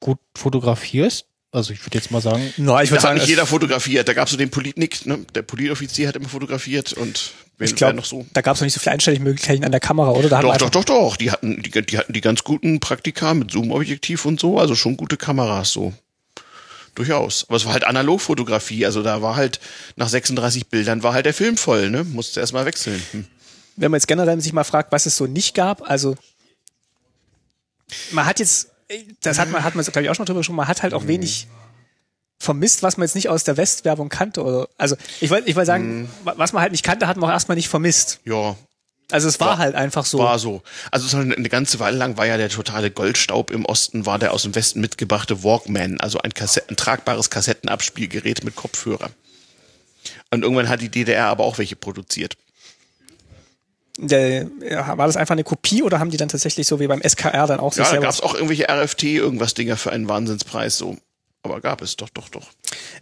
[0.00, 1.26] gut fotografierst?
[1.52, 4.08] Also ich würde jetzt mal sagen, Na, ich würde sagen, nicht jeder fotografiert.
[4.08, 5.24] Da gab es so den Politnik, ne?
[5.34, 8.26] der Politoffizier hat immer fotografiert und wer, ich glaube, noch so.
[8.32, 10.28] da gab es noch nicht so viele Einstellungsmöglichkeiten an der Kamera, oder?
[10.28, 11.16] Da Doch, doch, doch, doch.
[11.16, 14.96] Die hatten, die, die hatten die ganz guten Praktika mit Zoom-Objektiv und so, also schon
[14.96, 15.94] gute Kameras so.
[16.94, 17.44] Durchaus.
[17.48, 19.60] Aber es war halt Analogfotografie, also da war halt
[19.96, 22.04] nach 36 Bildern war halt der Film voll, ne?
[22.04, 23.02] Musste erst mal wechseln.
[23.12, 23.26] Hm.
[23.76, 26.16] wenn man jetzt generell sich mal fragt, was es so nicht gab, also
[28.10, 28.70] man hat jetzt,
[29.22, 30.94] das hat man, hat man glaube ich auch schon mal drüber gesprochen, man hat halt
[30.94, 31.46] auch wenig
[32.38, 35.66] vermisst, was man jetzt nicht aus der Westwerbung kannte oder, also ich wollte, ich wollte
[35.66, 38.20] sagen, wa- was man halt nicht kannte, hat man auch erstmal nicht vermisst.
[38.24, 38.56] Ja,
[39.10, 40.18] Also es war, War- halt einfach so.
[40.18, 40.62] war so.
[40.90, 44.42] Also eine ganze Weile lang war ja der totale Goldstaub im Osten, war der aus
[44.42, 49.10] dem Westen mitgebrachte Walkman, also ein, Kassett, ein tragbares Kassettenabspielgerät mit Kopfhörer.
[50.30, 52.36] Und irgendwann hat die DDR aber auch welche produziert.
[53.98, 57.00] Der, ja, war das einfach eine Kopie oder haben die dann tatsächlich so wie beim
[57.02, 60.08] SKR dann auch sich Ja, da gab es auch irgendwelche RFT, irgendwas Dinger für einen
[60.08, 60.96] Wahnsinnspreis so.
[61.42, 62.48] Aber gab es, doch, doch, doch.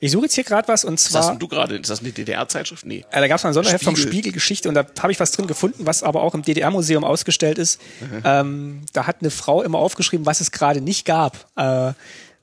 [0.00, 1.76] Ich suche jetzt hier gerade was und Was hast zwar, du gerade?
[1.76, 2.84] Ist das eine DDR-Zeitschrift?
[2.84, 3.04] Nee.
[3.10, 4.12] äh, da gab es mal ein Sonderheft vom Spiegel.
[4.12, 7.56] Spiegel Geschichte und da habe ich was drin gefunden, was aber auch im DDR-Museum ausgestellt
[7.56, 7.80] ist.
[8.22, 11.46] Ähm, da hat eine Frau immer aufgeschrieben, was es gerade nicht gab.
[11.56, 11.94] Äh,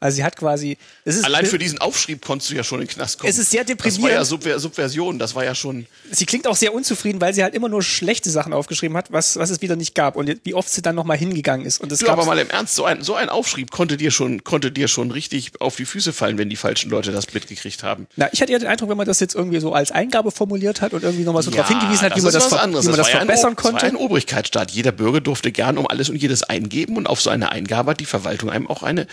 [0.01, 2.87] also sie hat quasi, es ist Allein für diesen Aufschrieb konntest du ja schon in
[2.87, 3.29] den Knast kommen.
[3.29, 4.25] Es ist sehr Das war ja deprimierend.
[4.27, 5.85] Subver Subversion, das war ja schon.
[6.11, 9.37] sie klingt auch sehr unzufrieden, weil sie halt immer nur schlechte Sachen aufgeschrieben hat, was,
[9.37, 11.79] was es wieder nicht gab und wie oft sie dann nochmal hingegangen ist.
[11.79, 14.43] Und es Du, aber mal im Ernst, so ein, so ein Aufschrieb konnte dir schon,
[14.43, 18.07] konnte dir schon richtig auf die Füße fallen, wenn die falschen Leute das mitgekriegt haben.
[18.15, 20.81] na, ich hatte eher den Eindruck, wenn man das jetzt irgendwie so als Eingabe formuliert
[20.81, 22.87] hat und irgendwie nochmal so darauf hingewiesen hat, wie man das, ver- wie man das
[22.87, 23.85] war ja ein verbessern O- Das war konnte.
[23.85, 24.71] ein Obrigkeitsstaat.
[24.71, 27.99] Jeder Bürger durfte gern um alles und jedes eingeben und auf so eine Eingabe hat
[27.99, 29.05] die Verwaltung einem auch eine,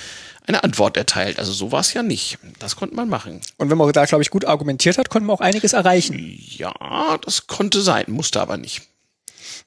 [0.49, 1.39] eine Antwort erteilt.
[1.39, 2.39] Also so war es ja nicht.
[2.59, 3.41] Das konnte man machen.
[3.59, 6.19] Und wenn man da, glaube ich, gut argumentiert hat, konnte man auch einiges erreichen.
[6.39, 8.83] Ja, das konnte sein, musste aber nicht.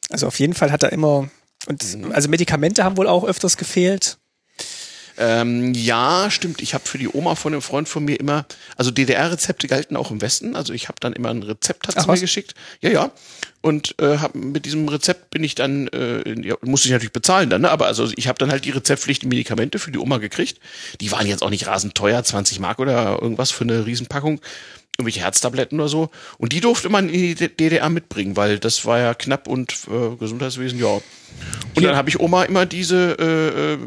[0.09, 1.29] Also auf jeden Fall hat er immer,
[1.67, 2.11] und Mhm.
[2.11, 4.17] also Medikamente haben wohl auch öfters gefehlt.
[5.17, 6.61] Ähm, ja, stimmt.
[6.61, 10.09] Ich habe für die Oma von einem Freund von mir immer, also DDR-Rezepte galten auch
[10.09, 10.55] im Westen.
[10.55, 12.55] Also ich habe dann immer ein Rezept sie mir geschickt.
[12.81, 13.11] Ja, ja.
[13.61, 17.49] Und äh, hab, mit diesem Rezept bin ich dann, äh, ja, musste ich natürlich bezahlen
[17.51, 17.69] dann, ne?
[17.69, 20.59] aber also ich habe dann halt die rezeptpflichtigen Medikamente für die Oma gekriegt.
[20.99, 24.41] Die waren jetzt auch nicht rasend teuer, 20 Mark oder irgendwas für eine Riesenpackung.
[24.97, 26.09] Irgendwelche Herztabletten oder so.
[26.37, 30.15] Und die durfte man in die DDR mitbringen, weil das war ja knapp und äh,
[30.17, 30.99] Gesundheitswesen, ja.
[31.75, 33.77] Und dann habe ich Oma immer diese äh, äh,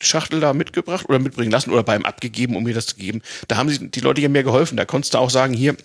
[0.00, 3.20] Schachtel da mitgebracht oder mitbringen lassen oder beim abgegeben, um mir das zu geben.
[3.46, 4.76] Da haben sie die Leute ja mehr geholfen.
[4.76, 5.76] Da konntest du auch sagen, hier,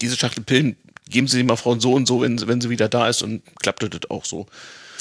[0.00, 0.76] diese Schachtel Pillen,
[1.08, 3.88] geben Sie mal Frau so und so, wenn, wenn sie wieder da ist und klappte
[3.90, 4.46] das auch so.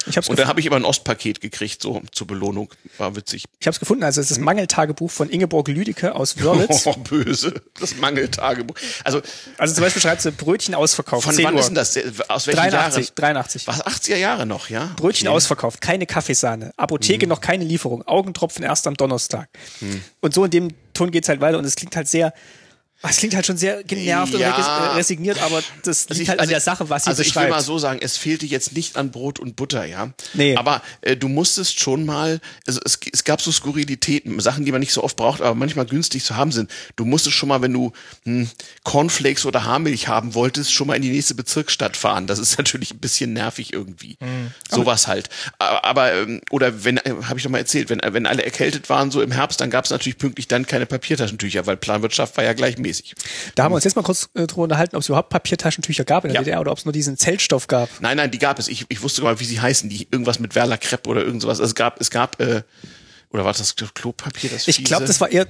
[0.07, 2.69] Ich habe es Und dann habe ich immer ein Ostpaket gekriegt, so zur Belohnung.
[2.97, 3.45] War witzig.
[3.59, 4.03] ich hab's gefunden.
[4.03, 6.85] Also es ist das Mangeltagebuch von Ingeborg Lüdecke aus Wörlitz.
[6.87, 7.53] Oh, böse.
[7.79, 8.73] Das Mangeltagebuch.
[9.03, 9.21] Also,
[9.59, 11.25] Also zum Beispiel schreibt sie Brötchen ausverkauft.
[11.25, 11.59] von 10 wann Uhr.
[11.59, 11.95] ist denn das?
[12.29, 13.15] Aus welchen 83, Jahren?
[13.35, 13.67] 83.
[13.67, 14.89] Was, 80er Jahre noch, ja?
[14.95, 15.35] Brötchen Okay.
[15.37, 19.49] ausverkauft, keine Kaffeesahne, Apotheke noch keine Lieferung, Augentropfen erst am Donnerstag.
[19.81, 20.01] Hm.
[20.19, 22.33] Und so in dem Ton geht's halt weiter und es klingt halt sehr,
[23.09, 24.55] es klingt halt schon sehr genervt Ja.
[24.55, 27.09] und äh, resigniert, aber das liegt Also ich- halt an also der Sache, was sie
[27.09, 27.49] Also ich will beschreibt.
[27.51, 30.11] mal so sagen, es fehlte jetzt nicht an Brot und Butter, ja.
[30.33, 30.55] Nee.
[30.55, 34.81] Aber äh, du musstest schon mal, also es, es gab so Skurrilitäten, Sachen, die man
[34.81, 36.69] nicht so oft braucht, aber manchmal günstig zu haben sind.
[36.95, 37.91] Du musstest schon mal, wenn du
[38.25, 38.49] hm,
[38.83, 42.27] Cornflakes oder Haarmilch haben wolltest, schon mal in die nächste Bezirksstadt fahren.
[42.27, 44.17] Das ist natürlich ein bisschen nervig irgendwie.
[44.19, 44.51] Mhm.
[44.69, 45.29] Sowas halt.
[45.59, 49.11] Aber, ähm, oder wenn, äh, habe ich doch mal erzählt, wenn, wenn alle erkältet waren,
[49.11, 52.53] so im Herbst, dann gab es natürlich pünktlich dann keine Papiertaschentücher, weil Planwirtschaft war ja
[52.53, 52.90] gleichmäßig.
[52.91, 53.15] Regelmäßig.
[53.56, 56.25] Da haben wir uns jetzt mal kurz äh, drüber unterhalten, ob es überhaupt Papiertaschentücher gab
[56.25, 56.43] in der Ja.
[56.43, 57.89] DDR oder ob es nur diesen Zeltstoff gab.
[57.99, 58.67] Nein, nein, die gab es.
[58.67, 59.89] Ich, ich wusste sogar, wie sie heißen.
[59.89, 61.60] Die irgendwas mit Werler Krepp oder irgend sowas.
[61.60, 62.63] Also es gab, es gab, äh,
[63.32, 64.49] oder war das Klopapier?
[64.49, 65.47] Das Ich glaube, das war eher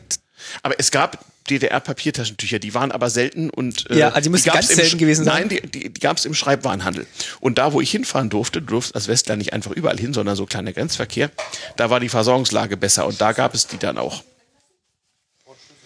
[0.63, 4.67] Aber es gab DDR-Papiertaschentücher, die waren aber selten und äh, Ja, also die müssen gab's
[4.67, 5.47] ganz selten gewesen sein.
[5.47, 7.08] Nein, die, die, die gab es im Schreibwarenhandel.
[7.39, 10.36] Und da, wo ich hinfahren durfte, du durfst als Westler nicht einfach überall hin, sondern
[10.36, 11.32] so kleiner Grenzverkehr,
[11.77, 14.23] da war die Versorgungslage besser und da gab es die dann auch.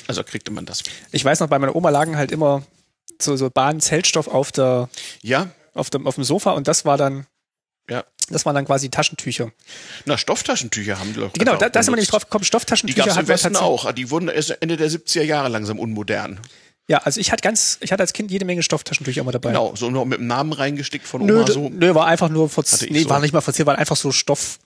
[0.08, 0.84] Also kriegte man das.
[1.12, 2.64] Ich weiß noch, bei meiner Oma lagen halt immer
[3.20, 4.90] so, so Bahn-Zeltstoff auf der,
[5.22, 7.26] Ja, auf dem, auf dem Sofa und das war dann,
[7.90, 8.04] ja.
[8.30, 9.52] das waren dann quasi Taschentücher.
[10.06, 12.12] Na, Stofftaschentücher haben die doch Genau, da, da sind wir nämlich benutzt.
[12.12, 12.42] drauf gekommen.
[12.44, 13.92] Die Stofftaschentücher gab es im man Westen auch.
[13.94, 16.40] Die wurden erst Ende der 70er Jahre langsam unmodern.
[16.88, 19.50] Ja, also ich hatte ganz, ich hatte als Kind jede Menge Stofftaschentücher immer dabei.
[19.50, 21.70] Genau, so nur mit dem Namen reingestickt von Nö, Oma d- so.
[21.70, 22.92] nö, war einfach nur verziert.
[22.92, 23.10] Nee, so.
[23.10, 24.60] war nicht mal verziert, war einfach so Stoff.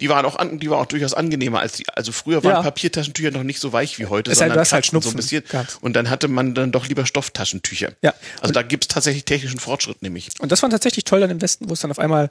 [0.00, 1.84] Die waren auch an, die waren auch durchaus angenehmer als die.
[1.88, 2.62] Also früher waren Ja.
[2.62, 5.08] Papiertaschentücher noch nicht so weich wie heute, Es denn, sondern du hast halt kratzten so
[5.08, 5.44] ein Schnupfen bisschen.
[5.50, 5.78] gehabt.
[5.80, 7.92] Und dann hatte man dann doch lieber Stofftaschentücher.
[8.02, 8.14] Ja.
[8.40, 10.28] Also da gibt's tatsächlich technischen Fortschritt nämlich.
[10.40, 12.30] Und das war tatsächlich toll dann im Westen, wo es dann auf einmal,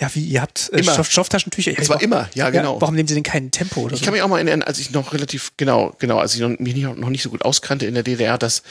[0.00, 0.82] ja, wie, ihr habt äh.
[0.82, 1.72] Stoff, Stofftaschentücher.
[1.72, 2.80] Ja, Es war warum- immer, ja, genau.
[2.80, 4.04] warum nehmen sie denn kein Tempo oder Ich so?
[4.06, 6.74] kann mich auch mal erinnern, als ich noch relativ, genau, genau, als ich noch, mich
[6.74, 8.62] nicht, noch nicht so gut auskannte in der DDR, dass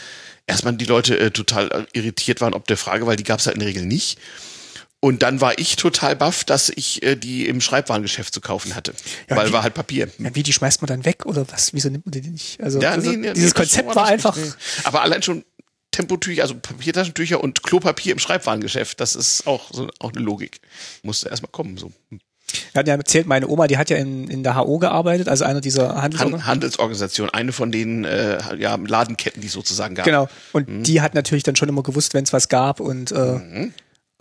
[0.47, 3.53] erstmal die Leute äh, total äh, irritiert waren ob der Frage, weil die gab's halt
[3.55, 4.17] in der Regel nicht.
[5.01, 8.93] Und dann war ich total baff, dass ich äh, die im Schreibwarengeschäft zu kaufen hatte.
[9.29, 10.09] Ja, weil die- war halt Papier.
[10.17, 11.73] Ja, wie, die schmeißt man dann weg oder was?
[11.73, 12.61] Wieso nimmt man die nicht?
[12.61, 14.55] Also, Ja, also nee, nee, dieses nee, Konzept war einfach, nicht.
[14.83, 15.45] Aber allein schon
[15.91, 20.59] Tempotücher, also Papiertaschentücher und Klopapier im Schreibwarengeschäft, das ist auch so auch eine Logik.
[21.01, 21.77] Musste erstmal kommen.
[21.77, 21.91] So.
[22.09, 22.19] wir
[22.75, 25.61] hatten ja erzählt, meine Oma, die hat ja in, in der HO gearbeitet, also einer
[25.61, 26.41] dieser Handelsorganisationen.
[26.45, 30.05] Han Handelsorganisation, eine von den äh, ja, Ladenketten, die es sozusagen gab.
[30.05, 30.27] Genau.
[30.51, 30.83] Und Mhm.
[30.83, 33.69] die hat natürlich dann schon immer gewusst, wenn es was gab und äh,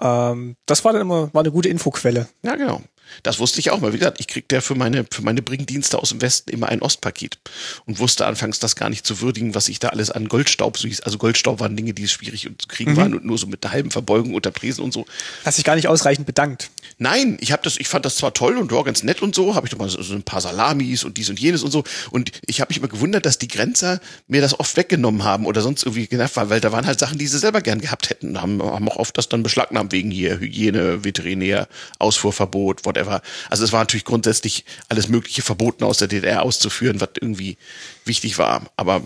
[0.01, 2.29] ähm, das war dann immer war eine gute Infoquelle.
[2.43, 2.81] Ja, genau.
[3.23, 3.93] Das wusste ich auch mal.
[3.93, 6.83] Wie gesagt, ich kriegte ja für meine, für meine Bringdienste aus dem Westen immer ein
[6.83, 7.39] Ostpaket
[7.87, 10.89] und wusste anfangs das gar nicht zu würdigen, was ich da alles an Goldstaub so
[10.89, 11.01] hieß.
[11.01, 13.91] Also Goldstaub waren Dinge, die schwierig zu kriegen waren und nur so mit einer halben
[13.91, 15.07] Verbeugung unter Tresen und so.
[15.45, 16.71] Hast dich gar nicht ausreichend bedankt.
[16.99, 19.55] Nein, ich habe das, ich fand das zwar toll und war ganz nett und so,
[19.55, 21.85] habe ich doch mal so, so ein paar Salamis und dies und jenes und so.
[22.11, 25.61] Und ich habe mich immer gewundert, dass die Grenzer mir das oft weggenommen haben oder
[25.61, 28.41] sonst irgendwie genervt waren, weil da waren halt Sachen, die sie selber gern gehabt hätten.
[28.41, 31.69] Haben, haben auch oft das dann beschlagnahmt wegen hier Hygiene, Veterinär,
[31.99, 32.98] Ausfuhrverbot, whatever.
[33.07, 37.57] Also es war natürlich grundsätzlich alles Mögliche verboten aus der DDR auszuführen, was irgendwie
[38.05, 38.63] wichtig war.
[38.77, 39.03] Aber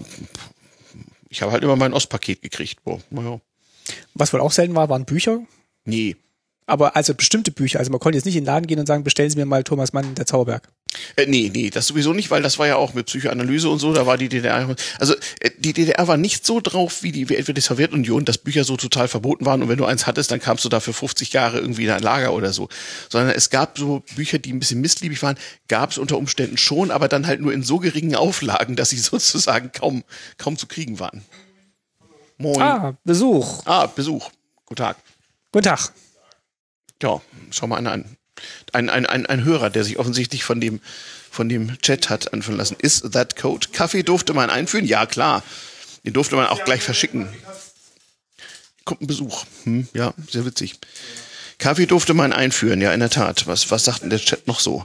[1.28, 2.82] ich habe halt immer mein Ostpaket gekriegt.
[2.84, 3.40] Boah, naja.
[4.14, 5.40] Was wohl auch selten war, waren Bücher.
[5.84, 6.16] Nee.
[6.66, 7.78] Aber also bestimmte Bücher.
[7.78, 9.64] Also man konnte jetzt nicht in den Laden gehen und sagen, bestellen Sie mir mal
[9.64, 10.68] Thomas Mann, der Zauberberg.
[11.16, 13.92] Äh, nee, nee, das sowieso nicht, weil das war ja auch mit Psychoanalyse und so,
[13.92, 17.36] da war die DDR, also äh, die DDR war nicht so drauf wie die, wie
[17.36, 20.40] etwa die Sowjetunion, dass Bücher so total verboten waren und wenn du eins hattest, dann
[20.40, 22.68] kamst du da für 50 Jahre irgendwie in ein Lager oder so.
[23.08, 25.36] Sondern es gab so Bücher, die ein bisschen missliebig waren,
[25.68, 28.98] gab es unter Umständen schon, aber dann halt nur in so geringen Auflagen, dass sie
[28.98, 30.04] sozusagen kaum,
[30.38, 31.24] kaum zu kriegen waren.
[32.38, 32.60] Moin.
[32.60, 33.62] Ah, Ah, Besuch.
[33.94, 34.30] Besuch.
[34.66, 34.96] Guten Tag.
[35.52, 35.92] Guten Tag.
[37.02, 38.16] Ja, schau mal einer an.
[38.72, 40.80] Ein, ein, ein, ein Hörer, der sich offensichtlich von dem,
[41.30, 42.76] von dem Chat hat anführen lassen.
[42.80, 43.68] Is that code?
[43.72, 44.86] Kaffee durfte man einführen?
[44.86, 45.42] Ja, klar.
[46.04, 47.28] Den durfte man auch gleich verschicken.
[48.84, 49.44] Kommt ein Besuch.
[49.64, 50.78] Hm, ja, sehr witzig.
[51.58, 53.46] Kaffee durfte man einführen, ja, in der Tat.
[53.46, 54.84] Was, was sagt denn der Chat noch so?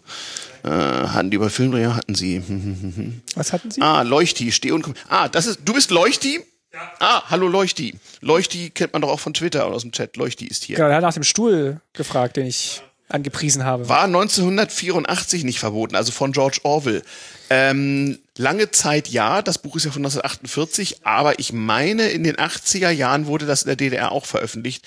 [0.63, 1.95] Äh, hatten die bei Filmdreher?
[1.95, 2.35] Hatten sie.
[2.35, 3.21] Hm, hm, hm.
[3.35, 3.81] Was hatten Sie?
[3.81, 4.93] Ah, Leuchti, steh und komm.
[5.09, 6.39] Ah, das ist, du bist Leuchti?
[6.73, 6.91] Ja.
[6.99, 7.95] Ah, hallo Leuchti.
[8.21, 10.17] Leuchti kennt man doch auch von Twitter und aus dem Chat.
[10.17, 10.75] Leuchti ist hier.
[10.75, 13.87] Genau, er hat nach dem Stuhl gefragt, den ich angepriesen habe.
[13.89, 17.03] War 1984 nicht verboten, also von George Orwell.
[17.49, 22.35] Ähm, lange Zeit ja, das Buch ist ja von 1948, aber ich meine, in den
[22.35, 24.85] 80er Jahren wurde das in der DDR auch veröffentlicht.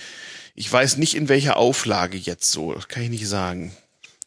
[0.55, 3.75] Ich weiß nicht, in welcher Auflage jetzt so, das kann ich nicht sagen.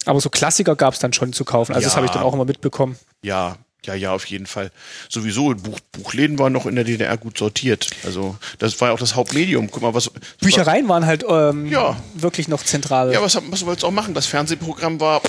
[0.06, 1.74] Aber so Klassiker gab es dann schon zu kaufen.
[1.74, 1.98] Also das Ja.
[1.98, 2.98] habe ich dann auch immer mitbekommen.
[3.22, 4.72] Ja, ja, ja, auf jeden Fall.
[5.10, 7.88] Sowieso, Buch, Buchläden waren noch in der DDR gut sortiert.
[8.06, 9.70] Also, das war ja auch das Hauptmedium.
[9.72, 10.12] Guck mal, was.
[10.42, 11.98] Büchereien waren halt ähm, Ja.
[12.16, 13.12] wirklich noch zentral.
[13.14, 14.14] Ja, was, was wolltest du auch machen?
[14.14, 15.22] Das Fernsehprogramm war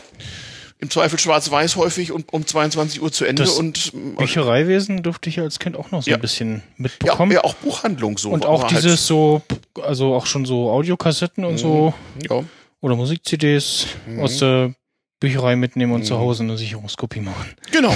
[0.78, 5.40] im Zweifel schwarz-weiß häufig und um 22 Uhr zu Ende Das und Büchereiwesen durfte ich
[5.40, 6.16] als Kind auch noch so Ja.
[6.16, 7.32] ein bisschen ja, mitbekommen.
[7.32, 8.30] ja, auch Buchhandlung so.
[8.30, 9.40] und war auch halt- dieses so,
[9.82, 11.94] also auch schon so Audiokassetten und so
[12.28, 12.42] Ja,
[12.80, 14.20] oder Musik-CDs Mhm.
[14.20, 14.74] aus der
[15.20, 17.54] Bücherei mitnehmen und zu Hause eine Sicherungskopie machen.
[17.70, 17.94] genau.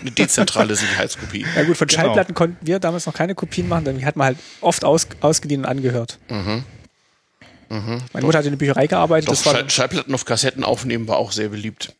[0.00, 1.46] Eine dezentrale Sicherheitskopie.
[1.56, 2.02] Ja gut, von Genau.
[2.02, 5.06] Schallplatten konnten wir damals noch keine Kopien machen, denn die hat man halt oft aus,
[5.20, 6.18] ausgeliehen und angehört.
[6.28, 6.64] Meine
[8.20, 9.34] Mutter hat in der Bücherei gearbeitet, Mhm.
[9.34, 11.92] Doch, das war Schall Schallplatten auf Kassetten aufnehmen war auch sehr beliebt.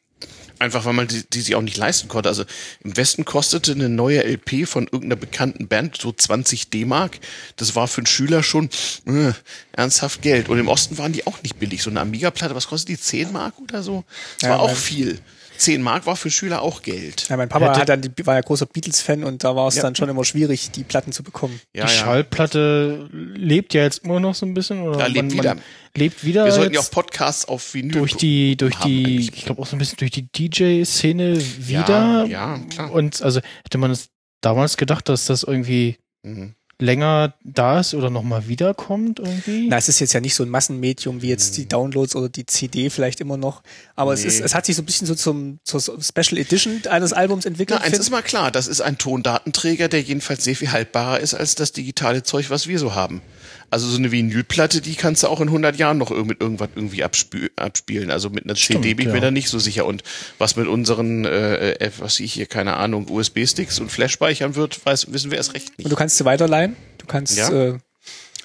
[0.59, 2.31] Einfach weil man die, die sich auch nicht leisten konnte.
[2.31, 2.45] Also
[2.83, 7.19] im Westen kostete eine neue LP von irgendeiner bekannten Band so 20 D-Mark.
[7.57, 8.71] Das war für einen Schüler schon
[9.07, 9.33] äh,
[9.73, 10.49] ernsthaft Geld.
[10.49, 11.83] Und im Osten waren die auch nicht billig.
[11.83, 12.99] So eine Amiga-Platte, was kostet die?
[12.99, 14.05] 10 Mark oder so?
[14.41, 15.19] Das Ja, war auch viel.
[15.59, 17.29] 10 Mark war für Schüler auch Geld.
[17.29, 19.83] Ja, mein Papa Hätte- hat dann, war ja großer Beatles-Fan und da war es Ja.
[19.83, 21.61] dann schon immer schwierig, die Platten zu bekommen.
[21.75, 21.99] Ja, die ja.
[21.99, 24.83] Schallplatte lebt ja jetzt immer noch so ein bisschen.
[24.83, 25.57] Oder Ja, lebt wieder.
[25.97, 26.45] lebt wieder.
[26.45, 29.33] Wir sollten ja auch Podcasts auf Vinyl durch die, durch haben die, eigentlich.
[29.35, 32.27] ich glaube auch so ein bisschen durch die DJ-Szene wieder.
[32.29, 32.93] ja, klar.
[32.93, 34.09] Und also hätte man es
[34.41, 36.55] damals gedacht, dass das irgendwie Mhm.
[36.79, 39.67] Länger da ist oder nochmal wiederkommt irgendwie.
[39.69, 42.45] Na, es ist jetzt ja nicht so ein Massenmedium wie jetzt die Downloads oder die
[42.45, 43.63] CD vielleicht immer noch.
[43.95, 44.27] Aber es Nee.
[44.29, 47.79] ist, es hat sich so ein bisschen so zum, zur Special Edition eines Albums entwickelt.
[47.81, 51.19] Na, eins find- ist mal klar, das ist ein Tondatenträger, der jedenfalls sehr viel haltbarer
[51.21, 53.23] ist als das digitale Zeug, was wir so haben.
[53.71, 57.03] Also so eine Vinylplatte, die kannst du auch in 100 Jahren noch mit irgendwas irgendwie
[57.03, 58.11] abspü abspielen.
[58.11, 59.25] Also mit einer Stimmt, CD bin ich mir ja.
[59.27, 59.87] da nicht so sicher.
[59.87, 60.03] Und
[60.39, 64.85] was mit unseren, äh, äh, was ich hier, keine Ahnung, USB-Sticks und Flash speichern wird,
[64.87, 65.91] weiß, wissen wir erst recht und nicht.
[65.91, 66.77] du kannst sie weiterleihen.
[66.99, 67.51] Du kannst Ja.
[67.51, 67.79] äh,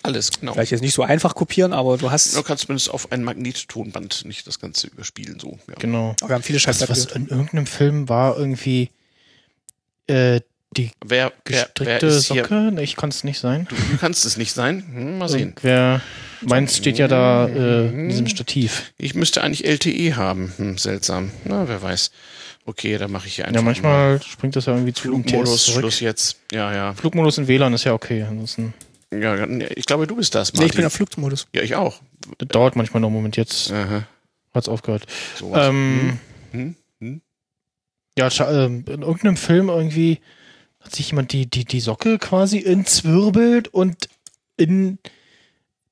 [0.04, 0.54] Alles, genau.
[0.54, 4.26] vielleicht jetzt nicht so einfach kopieren, aber du hast, Du kannst zumindest auf ein Magnettonband
[4.26, 5.60] nicht das Ganze überspielen, so.
[5.68, 5.76] Ja.
[5.78, 6.16] Genau.
[6.22, 8.90] aber wir haben viele Was, Scheiße was in irgendeinem Film war irgendwie
[10.08, 10.42] äh,
[10.78, 12.44] die Wer, wer, wer gestrickte ist hier?
[12.44, 12.72] Socke?
[12.74, 13.68] Nee, ich kann es nicht sein.
[13.70, 14.84] Du, kannst es nicht sein.
[14.94, 15.54] Hm, mal sehen.
[15.62, 16.02] Wer,
[16.42, 18.94] meins steht ja da äh, in diesem Stativ.
[18.98, 20.54] Ich müsste eigentlich LTE haben.
[20.58, 21.32] Hm, seltsam.
[21.46, 22.12] Na, wer weiß.
[22.66, 25.66] Okay, dann mache ich hier einfach Ja, mal manchmal springt das ja irgendwie zu Flugmodus.
[25.68, 26.38] Schluss jetzt.
[26.54, 26.94] Ja, ja.
[26.94, 28.22] Flugmodus in WLAN ist ja okay.
[28.24, 28.74] Ansonsten
[29.12, 30.70] Ja, ja, ich glaube, du bist das, Nee, Martin.
[30.70, 31.48] ich bin auf Flugmodus.
[31.54, 32.02] ja, ich auch.
[32.38, 33.36] das dauert manchmal noch einen Moment.
[33.36, 34.08] Jetzt Aha,
[34.54, 35.06] hat's aufgehört.
[35.38, 35.68] sowas.
[35.68, 36.20] Ähm,
[36.52, 37.22] Hm, hm.
[38.18, 40.20] Ja, scha- ähm, in irgendeinem Film irgendwie
[40.82, 44.10] hat sich jemand die, die, die Socke quasi entzwirbelt und
[44.58, 45.00] in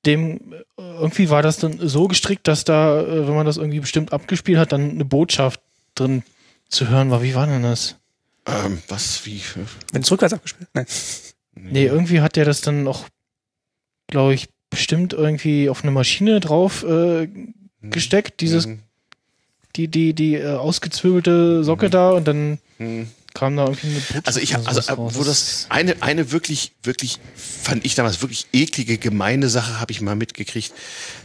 [0.06, 3.80] dem, äh, irgendwie war das dann so gestrickt, dass da, äh, wenn man das irgendwie
[3.80, 5.60] bestimmt abgespielt hat, dann eine Botschaft
[5.94, 6.22] drin
[6.68, 7.22] zu hören war.
[7.22, 7.96] Wie war denn das?
[8.46, 9.40] Ähm, was, wie?
[9.92, 10.68] Wenn es rückwärts abgespielt.
[10.72, 10.86] Nein.
[11.54, 13.06] Nee, irgendwie hat der das dann auch,
[14.06, 17.28] glaube ich, bestimmt irgendwie auf eine Maschine drauf äh,
[17.82, 18.80] gesteckt, dieses, Hm,
[19.76, 23.08] die, die, die äh, ausgezwirbelte Socke da und dann hm.
[23.34, 24.26] Kam da irgendwie eine Botschaft.
[24.26, 25.12] Also ich, also raus.
[25.14, 30.00] wo das eine eine wirklich wirklich fand ich damals wirklich eklige gemeine Sache habe ich
[30.00, 30.72] mal mitgekriegt.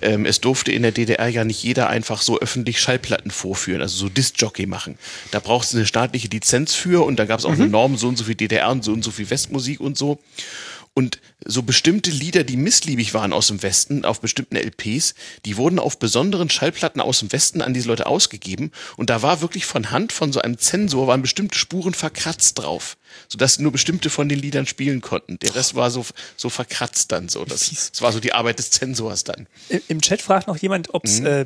[0.02, 3.98] Ähm, es durfte in der DDR ja nicht jeder einfach so öffentlich Schallplatten vorführen, also
[3.98, 4.98] so Disc-Jockey machen.
[5.32, 8.08] Da brauchst du eine staatliche Lizenz für und da gab es auch eine Norm so
[8.08, 10.20] und so viel DDR und so und so viel Westmusik und so.
[10.97, 15.77] Und so bestimmte Lieder, die missliebig waren aus dem Westen, auf bestimmten LPs, die wurden
[15.77, 18.71] auf besonderen Schallplatten aus dem Westen an diese Leute ausgegeben.
[18.95, 22.95] Und da war wirklich von Hand von so einem Zensor waren bestimmte Spuren verkratzt drauf,
[23.27, 25.38] sodass nur bestimmte von den Liedern spielen konnten.
[25.39, 26.05] Der Rest war so,
[26.38, 27.43] so verkratzt dann so.
[27.43, 29.47] Das, das war so die Arbeit des Zensors dann.
[29.89, 31.25] Im- Chat fragt noch jemand, ob es, Mhm.
[31.25, 31.45] äh,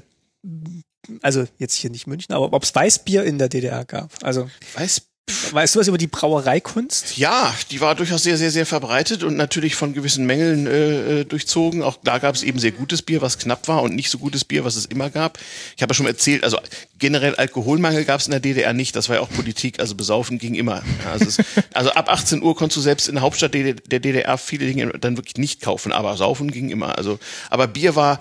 [1.23, 4.11] also jetzt hier nicht München, aber ob es Weißbier in der DDR gab.
[4.23, 5.01] Also, Weiß
[5.51, 7.17] weißt du was über die Brauereikunst?
[7.17, 11.25] Ja, die war durchaus sehr, sehr, sehr verbreitet und natürlich von gewissen Mängeln äh, äh,
[11.25, 11.83] durchzogen.
[11.83, 14.45] Auch da gab es eben sehr gutes Bier, was knapp war und nicht so gutes
[14.45, 15.37] Bier, was es immer gab.
[15.75, 16.57] Ich habe ja schon erzählt, also
[16.97, 18.95] generell Alkoholmangel gab es in der DDR nicht.
[18.95, 20.83] Das war ja auch Politik, also besaufen ging immer.
[21.09, 21.37] Also, es,
[21.73, 24.87] also ab 18 Uhr konntest du selbst in der Hauptstadt der der DDR viele Dinge
[24.99, 26.97] dann wirklich nicht kaufen, aber saufen ging immer.
[26.97, 28.19] Also, aber Bier war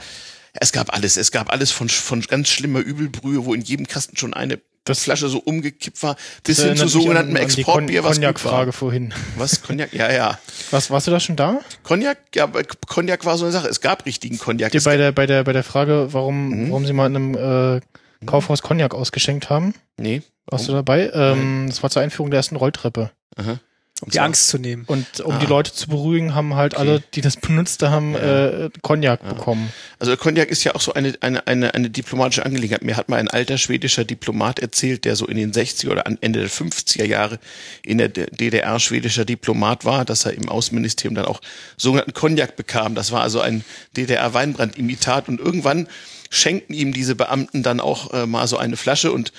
[0.60, 1.16] es gab alles.
[1.16, 5.00] Es gab alles von, von ganz schlimmer Übelbrühe, wo in jedem Kasten schon eine Das-
[5.02, 8.24] Flasche so umgekippt war, bis Das hin zu sogenannten an- an die Exportbier, was gut
[8.24, 8.32] war.
[8.32, 9.12] Cognac-Frage vorhin.
[9.36, 9.60] Was?
[9.62, 9.92] Cognac?
[9.92, 10.38] Ja, ja.
[10.70, 11.60] Was, warst du da schon da?
[11.82, 12.18] Cognac?
[12.34, 12.46] Ja,
[12.86, 13.68] Cognac war so eine Sache.
[13.68, 14.72] Es gab richtigen Cognac.
[14.72, 16.70] Dir Es bei der, bei der, bei der Frage, warum, Mhm.
[16.70, 17.80] warum sie mal in einem äh,
[18.26, 19.74] Kaufhaus Cognac ausgeschenkt haben.
[19.98, 20.22] nee.
[20.50, 21.10] Warst du dabei?
[21.12, 23.10] Ähm, das war zur Einführung der ersten Rolltreppe.
[23.36, 23.60] Aha.
[24.00, 24.84] Um die Angst zu nehmen.
[24.86, 25.38] Und um Ah.
[25.40, 29.72] die Leute zu beruhigen, haben halt alle, die das benutzt haben, äh, Cognac bekommen.
[29.98, 32.82] Also Cognac ist ja auch so eine, eine, eine, eine diplomatische Angelegenheit.
[32.84, 36.16] Mir hat mal ein alter schwedischer Diplomat erzählt, der so in den 60er oder an
[36.20, 37.40] Ende der 50er Jahre
[37.82, 41.40] in der DDR schwedischer Diplomat war, dass er im Außenministerium dann auch
[41.76, 42.94] sogenannten Cognac bekam.
[42.94, 43.64] Das war also ein
[43.96, 45.88] DDR-Weinbrand-Imitat und irgendwann
[46.30, 49.32] schenkten ihm diese Beamten dann auch äh, mal so eine Flasche und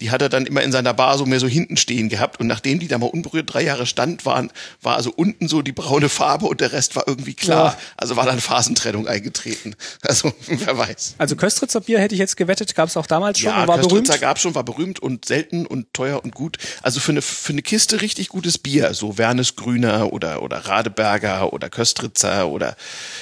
[0.00, 2.40] die hat er dann immer in seiner Bar so mehr so hinten stehen gehabt.
[2.40, 5.72] Und nachdem die da mal unberührt drei Jahre stand waren, war also unten so die
[5.72, 7.72] braune Farbe und der Rest war irgendwie klar.
[7.72, 7.78] Ja.
[7.96, 9.76] Also war dann Phasentrennung eingetreten.
[10.02, 11.16] Also wer weiß.
[11.18, 13.90] Also Köstritzer Bier hätte ich jetzt gewettet, gab es auch damals schon Ja, war berühmt.
[13.90, 16.56] Köstritzer gab schon, war berühmt und selten und teuer und gut.
[16.82, 21.52] Also für eine, für eine Kiste richtig gutes Bier, so Wernes Grüner oder, oder Radeberger
[21.52, 22.76] oder Köstritzer oder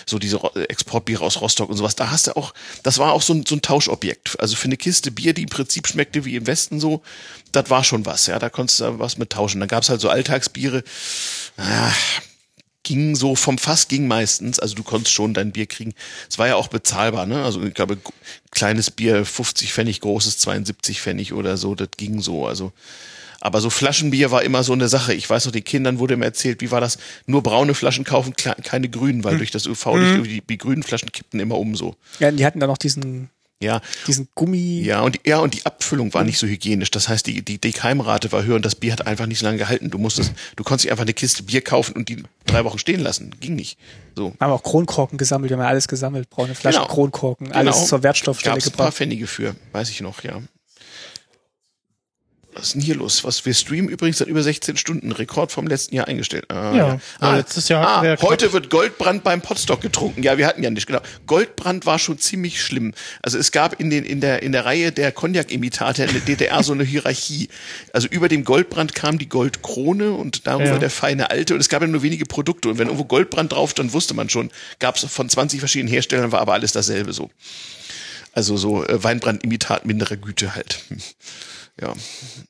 [0.07, 1.97] so diese Exportbiere aus Rostock und sowas.
[1.97, 2.55] Da hast du auch,
[2.85, 4.39] das war auch so ein, so ein Tauschobjekt.
[4.39, 7.03] Also für eine Kiste Bier, die im Prinzip schmeckte wie im Westen so,
[7.53, 8.39] das war schon was, ja.
[8.39, 9.61] Da konntest du was mit tauschen.
[9.61, 10.85] Dann gab's halt so Alltagsbiere,
[11.57, 11.93] ah,
[12.83, 15.95] ging so vom Fass ging meistens, also du konntest schon dein Bier kriegen.
[16.29, 17.45] Es war ja auch bezahlbar, ne?
[17.45, 17.99] Also ich glaube
[18.51, 22.73] kleines Bier 50 Pfennig, großes 72 Pfennig oder so, das ging so, also
[23.41, 25.15] aber so Flaschenbier war immer so eine Sache.
[25.15, 26.99] Ich weiß noch, den Kindern wurde immer erzählt, wie war das?
[27.27, 31.39] Nur braune Flaschen kaufen, keine grünen, weil durch das UV-Licht die, die grünen Flaschen kippten
[31.39, 31.95] immer um so.
[32.19, 33.81] Ja, die hatten dann noch diesen Ja.
[34.07, 34.83] Diesen Gummi.
[34.85, 36.93] Ja, und die, ja, und die Abfüllung war nicht so hygienisch.
[36.93, 39.47] Das heißt, die, die, die Keimrate war höher und das Bier hat einfach nicht so
[39.47, 39.91] lange gehalten.
[39.91, 43.01] Du musstest, du konntest nicht einfach eine Kiste Bier kaufen und die drei Wochen stehen
[43.01, 43.35] lassen.
[43.41, 43.77] Ging nicht.
[44.15, 44.35] So.
[44.41, 46.93] Haben auch Kronkorken gesammelt, wir haben ja alles gesammelt, braune Flaschen, Genau.
[46.93, 47.87] Kronkorken, alles Genau.
[47.87, 48.97] zur Wertstoffstelle Gab's ein paar gebracht.
[48.97, 50.41] Pfennige für, weiß ich noch, ja.
[52.59, 53.23] Was ist denn hier los?
[53.23, 56.45] Was wir streamen übrigens seit über 16 Stunden, Rekord vom letzten Jahr eingestellt.
[56.51, 60.25] Ah, Ja, ja, letztes Jahr ah, wir heute wird Goldbrand beim Potstock getrunken.
[60.25, 60.99] Ja, wir hatten ja nicht genau.
[61.29, 62.95] Goldbrand war schon ziemlich schlimm.
[63.23, 66.63] Also es gab in den in der in der Reihe der Cognac-Imitate in der DDR
[66.65, 67.49] so eine Hierarchie.
[67.93, 70.79] Also über dem Goldbrand kam die Goldkrone und darüber Ja.
[70.79, 73.71] der feine Alte und es gab ja nur wenige Produkte und wenn irgendwo Goldbrand drauf
[73.71, 74.51] stand, wusste man schon,
[74.81, 77.31] gab es von 20 verschiedenen Herstellern war aber alles dasselbe so.
[78.39, 80.81] Also so äh, Weinbrandimitat minderer Güte halt.
[80.89, 80.99] Hm.
[81.81, 81.93] Ja.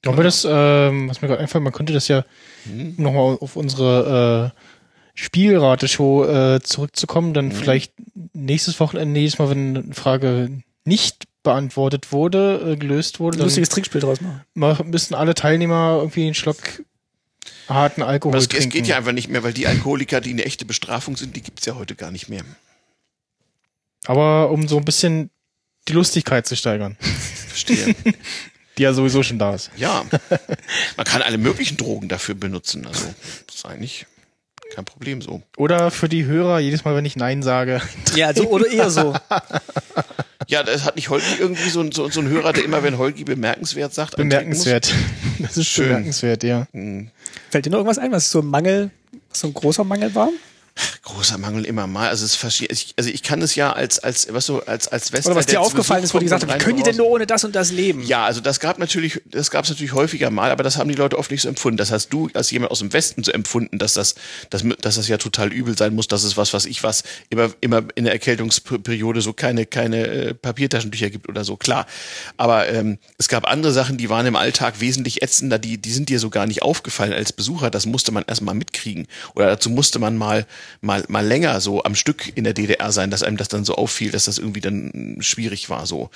[0.07, 2.25] Aber das, ähm, was mir gerade einfällt, man könnte das ja
[2.65, 2.95] Mhm.
[2.97, 4.61] nochmal auf unsere äh,
[5.15, 7.93] Spielrate-Show äh, zurückzukommen, dann vielleicht
[8.33, 14.01] nächstes Wochenende, jedes Mal, wenn eine Frage nicht beantwortet wurde, äh, gelöst wurde, lustiges Trinkspiel
[14.01, 14.41] draus machen.
[14.55, 16.57] ma- müssen alle Teilnehmer irgendwie einen Schluck
[17.69, 18.71] harten Alkohol Aber es, es trinken.
[18.71, 21.67] geht ja einfach nicht mehr, weil die Alkoholiker, die eine echte Bestrafung sind, die gibt's
[21.67, 22.45] ja heute gar nicht mehr.
[24.07, 25.29] Aber um so ein bisschen
[25.89, 26.97] die Lustigkeit zu steigern,
[27.49, 27.95] Verstehe.
[28.77, 29.71] die ja sowieso schon da ist.
[29.77, 30.05] ja.
[30.97, 32.87] Man kann alle möglichen Drogen dafür benutzen.
[32.87, 33.07] Also,
[33.47, 34.07] das ist eigentlich
[34.75, 35.43] kein Problem so.
[35.57, 37.81] Oder für die Hörer, jedes Mal, wenn ich Nein sage,
[38.17, 39.15] Ja, so oder eher so.
[40.47, 42.97] Ja, das hat nicht Holgi irgendwie so, ein- so, so ein Hörer, der immer, wenn
[42.99, 44.93] Holgi bemerkenswert sagt, bemerkenswert.
[45.39, 45.89] Das ist Schön.
[45.89, 46.67] bemerkenswert, ja.
[47.51, 48.91] Fällt dir noch irgendwas ein, was so ein Mangel,
[49.31, 50.29] was so ein großer Mangel war?
[51.03, 52.09] Großer Mangel immer mal.
[52.09, 52.39] Also es
[52.97, 55.61] also ich kann es ja als als was so als als Westler, Oder was dir
[55.61, 57.71] aufgefallen ist, wo die gesagt haben, wie können die denn nur ohne das und das
[57.71, 58.03] leben?
[58.03, 60.95] Ja, also das gab natürlich, das gab es natürlich häufiger mal, aber das haben die
[60.95, 61.77] Leute oft nicht so empfunden.
[61.77, 64.15] Das hast du als jemand aus dem Westen so empfunden, dass das,
[64.51, 67.51] dass, dass das ja total übel sein muss, dass es was, was ich was, immer,
[67.61, 71.87] immer in der Erkältungsperiode so keine, keine äh, Papiertaschentücher gibt oder so, klar.
[72.37, 76.09] Aber ähm, es gab andere Sachen, die waren im Alltag wesentlich ätzender, die, die sind
[76.09, 77.71] dir so gar nicht aufgefallen als Besucher.
[77.71, 79.07] Das musste man erstmal mitkriegen.
[79.35, 80.47] Oder dazu musste man mal,
[80.81, 83.75] mal, mal länger so am Stück in der DDR sein, dass einem das dann so
[83.75, 86.11] auffiel, dass das irgendwie dann schwierig war so.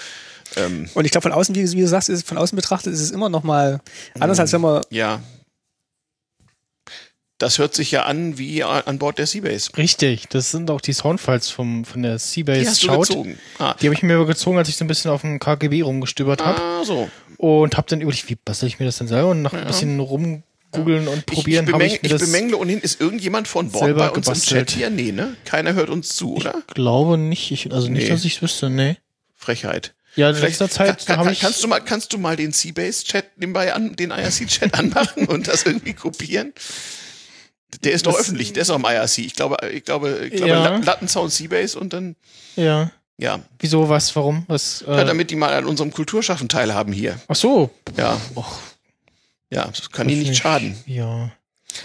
[0.57, 3.01] Ähm, Und ich glaube, von außen, wie, wie du sagst, ist, von außen betrachtet ist
[3.01, 3.81] es immer noch mal
[4.19, 5.21] anders, als wenn man Ja.
[7.39, 9.77] Das hört sich ja an wie an Bord der Seabase.
[9.77, 13.37] Richtig, das sind auch die Soundfiles vom, von der Seabase gezogen.
[13.59, 16.45] Ah, Die habe ich mir gezogen, als ich so ein bisschen auf dem KGB rumgestöbert
[16.45, 16.61] habe.
[16.61, 17.11] ah so.
[17.39, 19.31] Und habe dann überlegt, wie bastel ich mir das denn selber?
[19.31, 19.99] Und nach ein bisschen
[20.75, 23.70] rumgoogeln und Ich, ich, probieren bemäng, ich mir ich das bemängle ohnehin, ist irgendjemand von
[23.70, 24.61] Bord bei uns gebastelt.
[24.61, 24.91] im Chat hier?
[24.91, 25.37] Nee, ne?
[25.45, 26.62] Keiner hört uns zu, oder?
[26.75, 27.51] glaube nicht.
[27.51, 28.09] Ich, also nicht, Nee.
[28.09, 28.97] dass ich es wüsste, nee.
[29.37, 29.95] Frechheit.
[30.14, 31.41] Ja, in Vielleicht letzter Zeit kann, kann, ich...
[31.41, 35.64] kannst du mal kannst du mal den Seabase-Chat nebenbei an, den IRC-Chat anmachen und das
[35.64, 36.53] irgendwie kopieren?
[37.85, 39.18] Der ist doch Das- öffentlich, der ist auch im IRC.
[39.18, 40.62] Ich glaube, ich glaube, ich glaube Ja.
[40.62, 42.16] Lat- Lattensound Seabase und dann,
[42.57, 42.91] Ja.
[43.16, 43.41] ja.
[43.59, 44.45] Wieso, was, warum?
[44.49, 47.18] Was, ja, äh, damit die mal an unserem Kulturschaffen teilhaben hier.
[47.29, 47.70] ach so.
[47.97, 48.20] Ja.
[49.55, 50.77] Ja, das kann ihnen nicht schaden.
[50.87, 51.31] Ja.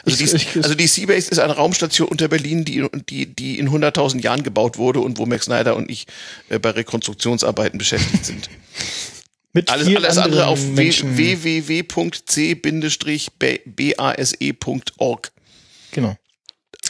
[0.05, 3.57] Also, Ich- die, ich- also die Seabase ist eine Raumstation unter Berlin, die, die, die
[3.59, 6.07] in 100.000 Jahren gebaut wurde und wo Max Snyder und ich
[6.49, 8.49] äh, bei Rekonstruktionsarbeiten beschäftigt sind.
[9.53, 10.77] Mit Alles, vielen alles andere anderen auf
[13.97, 15.31] www.c-base.org.
[15.91, 16.15] Genau.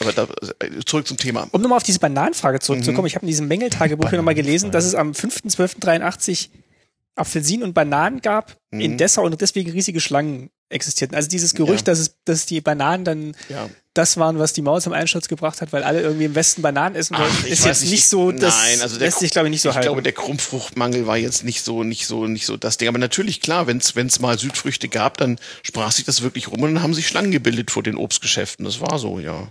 [0.00, 0.28] Aber da,
[0.60, 1.48] äh, zurück zum Thema.
[1.50, 3.06] Um nochmal auf diese Bananenfrage zurückzukommen, Mhm.
[3.06, 6.50] ich habe in diesem Mängeltagebuch hier nochmal gelesen, dass es am 5.12.83
[7.16, 11.14] Apfelsinen und Bananen gab in Dessau und deswegen riesige Schlangen existierten.
[11.14, 11.86] Also dieses Gerücht.
[11.86, 11.92] Ja.
[11.92, 13.68] dass, es, dass die Bananen dann Ja.
[13.94, 16.94] das waren, was die Maus am Einsturz gebracht hat, weil alle irgendwie im Westen Bananen
[16.94, 19.48] essen wollten, Ach, ich ist jetzt nicht so, das nein, also der, lässt sich glaube
[19.48, 19.86] ich nicht so ich halten.
[19.86, 22.88] glaube, der Krummfruchtmangel war jetzt nicht so, nicht so, nicht so das Ding.
[22.88, 26.74] Aber natürlich, klar, wenn es mal Südfrüchte gab, dann sprach sich das wirklich rum und
[26.74, 28.64] dann haben sich Schlangen gebildet vor den Obstgeschäften.
[28.64, 29.48] Das war so, ja.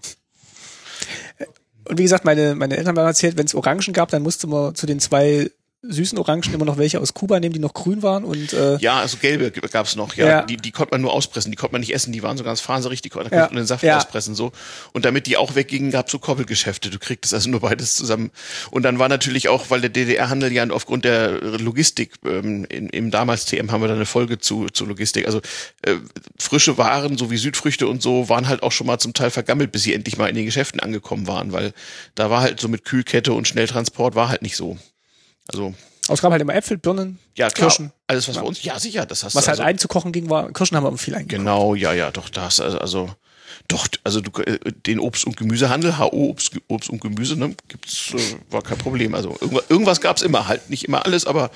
[1.86, 4.76] Und wie gesagt, meine, meine Eltern haben erzählt, wenn es Orangen gab, dann musste man
[4.76, 5.50] zu den zwei
[5.84, 9.00] süßen Orangen immer noch welche aus Kuba nehmen, die noch grün waren und äh, Ja,
[9.00, 10.28] also gelbe gab's noch, ja.
[10.28, 10.42] Ja.
[10.44, 12.62] Die, die konnte man nur auspressen, die konnte man nicht essen, die waren so ganz
[12.62, 13.42] faserig, die konnte, Ja.
[13.42, 13.98] konnte man den Saft Ja.
[13.98, 14.52] auspressen so.
[14.94, 16.90] Und damit die auch weggingen, gab's so Koppelgeschäfte.
[16.90, 18.32] Du kriegtest also nur beides zusammen.
[18.72, 23.12] Und dann war natürlich auch, weil der DDR-Handel ja aufgrund der Logistik, ähm, in, im
[23.12, 25.28] damals TM haben wir da eine Folge zu, zu Logistik.
[25.28, 25.40] Also
[25.84, 25.96] äh,
[26.40, 29.72] frische Waren, so wie Südfrüchte und so, waren halt auch schon mal zum Teil vergammelt,
[29.72, 31.74] bis sie endlich mal in den Geschäften angekommen waren, weil
[32.16, 34.78] da war halt so mit Kühlkette und Schnelltransport war halt nicht so.
[35.52, 35.74] Also
[36.08, 37.92] aber es gab halt immer Äpfel, Birnen, ja, klar, Kirschen.
[38.08, 40.78] alles was bei uns, ja sicher, das hast Was halt also, einzukochen ging, war, Kirschen
[40.78, 41.40] haben wir immer viel eingekocht.
[41.40, 43.10] Genau, ja, ja, doch, das, also, also
[43.68, 48.14] doch, also du, äh, den Obst- und Gemüsehandel, HO Obst, Obst und Gemüse, ne, gibt's,
[48.14, 49.14] äh, war kein Problem.
[49.16, 51.52] Also irgendwas, irgendwas gab's immer, halt nicht immer alles, aber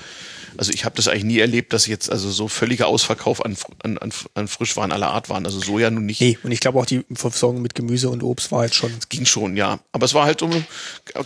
[0.56, 3.98] Also ich habe das eigentlich nie erlebt, dass jetzt also so völliger Ausverkauf an, an,
[4.34, 5.44] an, Frischwaren aller Art waren.
[5.44, 6.20] Also Soja nun nicht.
[6.20, 8.92] Nee, und ich glaube auch die Versorgung mit Gemüse und Obst war jetzt schon.
[9.08, 9.80] Ging schon, ja.
[9.92, 10.50] Aber es war halt so,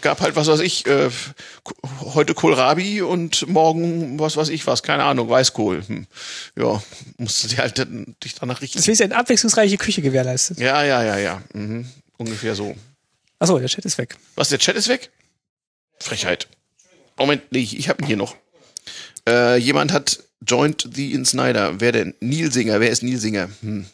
[0.01, 1.11] gab halt, was weiß ich, äh,
[2.01, 5.83] heute Kohlrabi und morgen, was weiß ich was, keine Ahnung, Weißkohl.
[5.87, 6.07] Hm.
[6.59, 6.83] Ja,
[7.18, 7.87] musst du dir halt
[8.22, 8.79] dich danach richten.
[8.79, 10.59] Das ist eine abwechslungsreiche Küche gewährleistet.
[10.59, 11.43] Ja, ja, ja, ja.
[11.53, 11.87] Mhm.
[12.18, 12.74] Ungefähr so.
[13.39, 14.16] Achso, der Chat ist weg.
[14.35, 15.11] Was, der Chat ist weg?
[15.99, 16.49] Frechheit.
[17.18, 18.37] Moment, nee, ich, ich habe ihn hier noch.
[19.29, 21.81] Äh, jemand hat joined the Insnider.
[21.81, 22.14] Wer denn?
[22.20, 22.81] Neil Singer.
[22.81, 23.49] Wer ist Neil Singer?
[23.61, 23.87] Hm.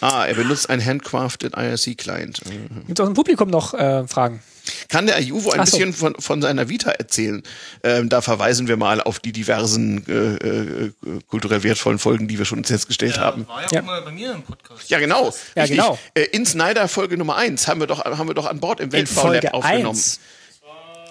[0.00, 2.42] Ah, er benutzt einen handcrafted IRC-Client.
[2.86, 4.42] Gibt es aus dem Publikum noch äh, Fragen?
[4.88, 5.76] Kann der Ayuvo ein so.
[5.76, 7.42] bisschen von, von seiner Vita erzählen?
[7.82, 10.92] Ähm, da verweisen wir mal auf die diversen äh, äh,
[11.28, 13.48] kulturell wertvollen Folgen, die wir schon festgestellt ja, haben.
[13.48, 13.80] War ja, ja.
[13.80, 14.90] auch mal bei mir im Podcast.
[14.90, 15.32] Ja, genau.
[15.54, 15.78] Ja, Richtig.
[15.78, 15.98] genau.
[16.14, 18.92] Äh, in Snyder Folge Nummer eins haben wir doch, haben wir doch an Bord im
[18.92, 19.88] Weltbaulab aufgenommen.
[19.88, 20.20] Eins.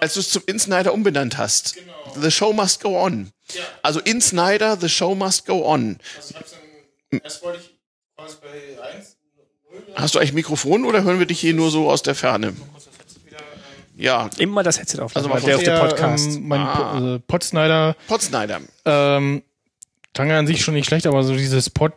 [0.01, 1.75] Als du es zum Insnider umbenannt hast.
[1.75, 1.93] Genau.
[2.21, 3.31] The Show Must Go On.
[3.53, 3.61] Ja.
[3.81, 5.97] Also Insnider, The Show Must Go On.
[6.17, 6.35] Also
[7.11, 7.79] ich erst wollte ich
[8.15, 9.15] quasi bei 1
[9.95, 12.53] Hast du eigentlich Mikrofon oder hören wir dich hier nur so aus der Ferne?
[13.97, 14.29] Ja.
[14.37, 15.15] Immer das Headset auf.
[15.15, 16.35] Also mal der auf der Podcast.
[16.35, 16.93] Ähm, mein ah.
[16.93, 17.95] also Podsnyder.
[18.07, 18.59] Podsnyder.
[18.83, 19.43] Ähm,
[20.13, 21.93] Tange an sich schon nicht schlecht, aber so dieses Pod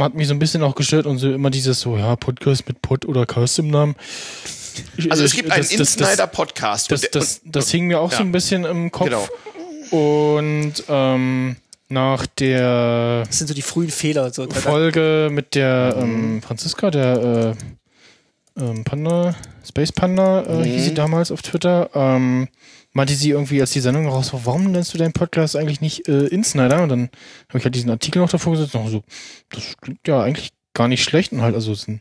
[0.00, 2.80] hat mich so ein bisschen auch gestört und so immer dieses so, ja, Podcast mit
[2.80, 3.94] Pod oder Cast im Namen.
[5.10, 6.90] Also es gibt einen Insnider-Podcast.
[6.90, 8.18] Das, das, das, das, hing mir auch ja.
[8.18, 9.08] so ein bisschen im Kopf.
[9.08, 9.28] Genau.
[9.90, 11.56] Und ähm,
[11.88, 14.32] nach der das sind so die frühen Fehler.
[14.32, 17.56] So, Folge mit der ähm, Franziska, der
[18.56, 19.34] äh, ähm, Panda,
[19.66, 20.64] Space Panda äh, mhm.
[20.64, 22.48] hieß sie damals auf Twitter, ähm,
[22.92, 26.08] meinte sie irgendwie, als die Sendung raus war, warum nennst du deinen Podcast eigentlich nicht
[26.08, 26.82] äh, Insnider?
[26.82, 27.10] Und dann
[27.48, 29.02] habe ich halt diesen Artikel noch davor gesetzt und so,
[29.50, 32.00] das klingt ja eigentlich gar nicht schlecht und halt, also es ist ein,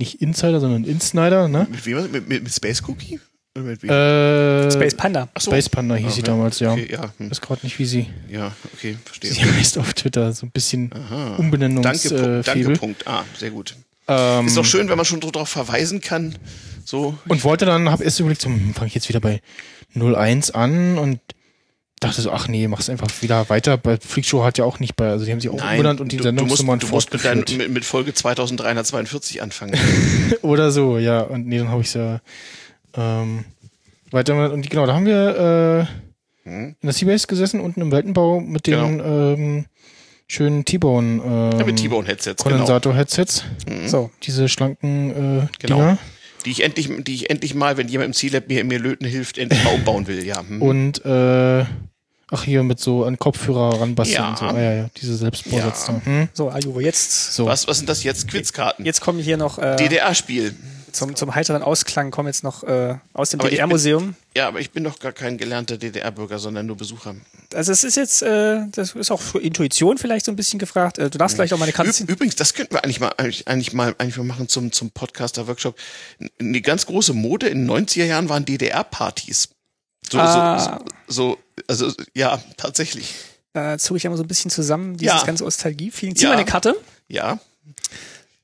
[0.00, 1.68] nicht Insider, sondern Insnider, ne?
[1.70, 2.10] Mit wem?
[2.10, 3.20] Mit, mit, mit Space Cookie?
[3.54, 5.28] Äh, Space Panda.
[5.38, 5.50] So.
[5.50, 6.14] Space Panda hieß okay.
[6.14, 6.72] sie damals, ja.
[6.72, 7.12] Okay, ja.
[7.18, 7.30] Hm.
[7.30, 8.06] Ist gerade nicht, wie sie.
[8.28, 9.32] Ja, okay, verstehe.
[9.32, 10.90] Sie heißt auf Twitter so ein bisschen
[11.36, 13.06] Umbenennungs Danke, äh, Danke, Punkt.
[13.06, 13.76] Ah, sehr gut.
[14.08, 16.36] Ähm, ist doch schön, wenn man schon darauf verweisen kann.
[16.84, 17.16] So.
[17.28, 19.40] Und wollte dann, hab erst überlegt, so, hm, fange ich jetzt wieder bei
[19.94, 21.20] 01 an und
[22.00, 23.76] dachte so, ach nee, mach's einfach wieder weiter.
[23.76, 26.12] Bei Freakshow hat ja auch nicht bei, also die haben sich auch Nein, umbenannt und
[26.12, 29.78] die Sendungsnummern Du musst, du musst mit, dein, mit, Folge 2342 anfangen.
[30.42, 31.20] Oder so, ja.
[31.20, 32.20] Und nee, dann habe ich ja
[32.94, 33.44] ähm,
[34.10, 35.86] weiter und genau, da haben wir
[36.44, 36.68] äh, hm.
[36.68, 39.34] in der Seabase gesessen, unten im Weltenbau mit den genau.
[39.34, 39.66] ähm,
[40.26, 41.22] schönen T-Bone
[41.52, 42.56] ähm, ja, mit T-Bone-Headsets, genau.
[42.56, 43.44] Kondensator-Headsets.
[43.68, 43.88] Mhm.
[43.88, 45.76] So, diese schlanken äh, genau.
[45.76, 45.98] Dinger.
[46.46, 49.36] Die ich endlich, die ich endlich mal, wenn jemand im C-Lab mir, mir löten hilft,
[49.36, 50.40] endlich mal umbauen will, ja.
[50.40, 50.62] Hm.
[50.62, 51.64] Und äh,
[52.30, 54.30] Ach, hier mit so an Kopfhörer ranbasteln ja.
[54.30, 54.44] und so.
[54.44, 55.92] Ah, ja, ja, diese Selbstbausätze.
[55.92, 56.00] Ja.
[56.04, 56.28] Hm?
[56.32, 57.34] So, Ajuvo, jetzt.
[57.34, 57.46] So.
[57.46, 58.28] Was, was sind das jetzt?
[58.28, 58.84] Quizkarten.
[58.84, 59.58] Jetzt kommen hier noch.
[59.58, 60.54] Äh, DDR-Spiel.
[60.92, 64.14] Zum, zum heiteren Ausklang kommen jetzt noch äh, aus dem DDR-Museum.
[64.36, 67.14] Ja, aber ich bin doch gar kein gelernter DDR-Bürger, sondern nur Besucher.
[67.54, 70.98] Also es ist jetzt, äh, das ist auch für Intuition vielleicht so ein bisschen gefragt.
[70.98, 72.06] Äh, du darfst vielleicht auch meine Karte ziehen.
[72.08, 75.76] Übrigens, das könnten wir eigentlich mal, eigentlich, eigentlich mal, eigentlich mal machen zum, zum Podcaster-Workshop.
[76.38, 79.50] Eine ganz große Mode in den 90er Jahren waren DDR-Partys.
[80.10, 80.80] So, ah.
[81.06, 81.38] so, so,
[81.68, 83.14] also ja, tatsächlich.
[83.52, 85.24] Da zog ich ja mal so ein bisschen zusammen, dieses ja.
[85.24, 86.16] ganze Nostalgie-Feeling.
[86.16, 86.30] Zieh ja.
[86.30, 86.76] mal eine Karte.
[87.08, 87.38] Ja.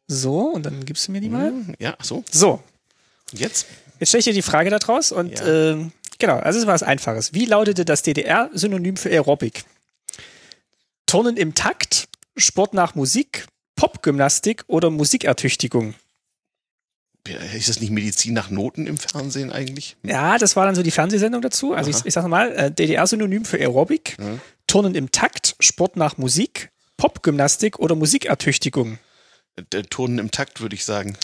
[0.09, 1.49] So, und dann gibst du mir die mal.
[1.49, 2.25] Hm, ja, so.
[2.31, 2.63] So.
[3.33, 3.67] Und jetzt?
[3.99, 5.73] Jetzt stelle ich dir die Frage da draus und ja.
[5.73, 5.87] äh,
[6.19, 7.35] genau, also es war was Einfaches.
[7.35, 9.65] Wie lautete das DDR-Synonym für Aerobic?
[11.07, 15.95] Turnen im Takt, Sport nach Musik, Popgymnastik oder Musikertüchtigung?
[17.55, 19.97] Ist das nicht Medizin nach Noten im Fernsehen eigentlich?
[20.03, 21.73] Ja, das war dann so die Fernsehsendung dazu.
[21.75, 24.41] Also ich, ich sag nochmal, äh, DDR-Synonym für Aerobic, mhm.
[24.67, 28.99] Turnen im Takt, Sport nach Musik, Popgymnastik oder Musikertüchtigung?
[29.73, 31.17] Der Turnen im Takt, würde ich sagen.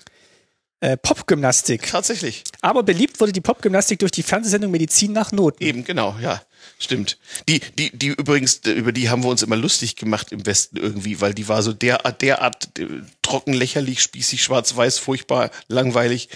[0.81, 1.87] Äh, Popgymnastik.
[1.87, 2.43] Tatsächlich.
[2.61, 5.63] Aber beliebt wurde die Popgymnastik durch die Fernsehsendung Medizin nach Noten.
[5.63, 6.43] Eben, genau, ja.
[6.79, 7.19] Stimmt.
[7.49, 11.21] Die, die, die übrigens, über die haben wir uns immer lustig gemacht im Westen irgendwie,
[11.21, 12.87] weil die war so derart, derart äh,
[13.23, 16.29] trocken, lächerlich, spießig, schwarz-weiß, furchtbar, langweilig.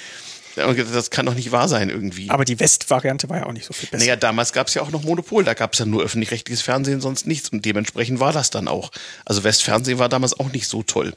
[0.56, 2.30] Das kann doch nicht wahr sein irgendwie.
[2.30, 4.02] Aber die Westvariante war ja auch nicht so viel besser.
[4.02, 7.02] Naja, damals gab es ja auch noch Monopol, da gab es ja nur öffentlich-rechtliches Fernsehen,
[7.02, 7.50] sonst nichts.
[7.50, 8.90] Und dementsprechend war das dann auch.
[9.26, 11.12] Also Westfernsehen war damals auch nicht so toll.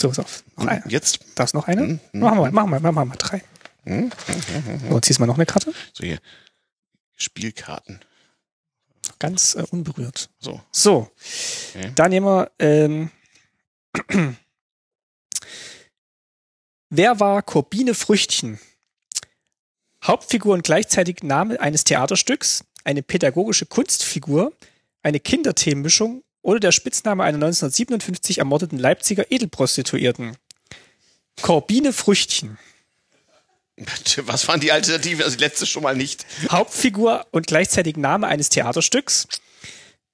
[0.00, 0.42] So, ist auf.
[0.56, 0.82] Noch eine.
[0.88, 1.20] Jetzt?
[1.36, 1.82] Da ist noch eine?
[1.82, 2.00] Mhm.
[2.12, 3.44] Machen wir, machen wir, machen wir mal drei.
[3.84, 4.10] Mhm.
[4.90, 5.72] So, ziehst mal noch eine Karte.
[5.92, 6.18] So hier.
[7.14, 8.00] Spielkarten.
[9.18, 10.30] Ganz äh, unberührt.
[10.38, 10.60] So.
[10.70, 11.10] So.
[11.74, 11.92] Okay.
[11.94, 13.10] Dann nehmen wir, ähm,
[16.90, 18.60] Wer war Corbine Früchtchen?
[20.04, 24.52] Hauptfigur und gleichzeitig Name eines Theaterstücks, eine pädagogische Kunstfigur,
[25.02, 30.36] eine Kinderthemenmischung oder der Spitzname einer 1957 ermordeten Leipziger Edelprostituierten.
[31.40, 32.58] Corbine Früchtchen.
[34.26, 35.22] Was waren die Alternativen?
[35.24, 36.26] Also die letzte schon mal nicht.
[36.50, 39.26] Hauptfigur und gleichzeitig Name eines Theaterstücks,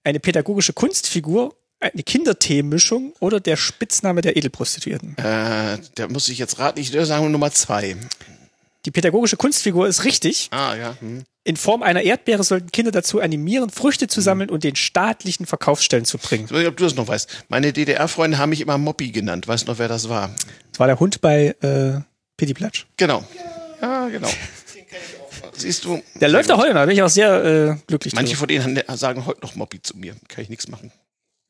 [0.04, 5.16] eine pädagogische Kunstfigur, eine Kindertheemischung oder der Spitzname der Edelprostituierten.
[5.16, 7.96] Äh, da muss ich jetzt raten, ich würde sagen Nummer zwei.
[8.86, 10.48] Die pädagogische Kunstfigur ist richtig.
[10.52, 10.96] Ah, ja.
[11.00, 11.24] Hm.
[11.44, 16.04] In Form einer Erdbeere sollten Kinder dazu animieren, Früchte zu sammeln und den staatlichen Verkaufsstellen
[16.04, 16.44] zu bringen.
[16.46, 17.44] Ich weiß nicht, ob du das noch weißt.
[17.48, 19.48] Meine DDR-Freunde haben mich immer Moppi genannt.
[19.48, 20.34] Weißt du noch, wer das war?
[20.70, 22.00] Das war der Hund bei äh,
[22.40, 22.86] Pitti Platsch.
[22.96, 23.22] Genau.
[23.82, 24.28] Ja, genau.
[25.52, 26.02] Siehst du?
[26.14, 28.62] Der läuft auch heute noch, da bin ich auch sehr äh, glücklich Manche drüber.
[28.62, 30.16] von denen sagen heute noch Moppi zu mir.
[30.28, 30.90] Kann ich nichts machen.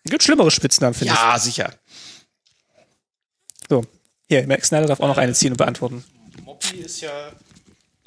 [0.04, 1.70] Gibt schlimmere Spitznamen, finde Ja, sicher.
[1.72, 3.68] ich.
[3.68, 3.84] So.
[4.28, 6.02] Hier, Max Snyder darf auch noch eine ziehen und beantworten.
[6.44, 7.30] Moppi ist ja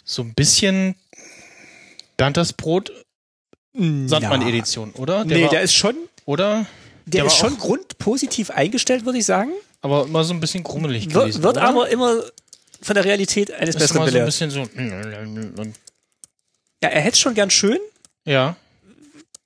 [0.04, 0.96] so ein bisschen
[2.18, 2.92] Dantas Brot
[3.74, 5.24] Sandmann-Edition, oder?
[5.24, 6.66] Nee, war, der ist schon, oder?
[7.06, 9.52] der, war ist schon grundpositiv eingestellt, würde ich sagen.
[9.82, 11.44] aber immer so ein bisschen krummelig Wird, gewesen.
[11.44, 11.68] wird oder?
[11.70, 12.22] aber immer
[12.84, 14.26] von der Realität eines ist Besseren immer so ein belehrt.
[14.28, 14.68] bisschen so.
[16.84, 17.80] Ja, er hätte schon gern schön,
[18.26, 18.56] Ja,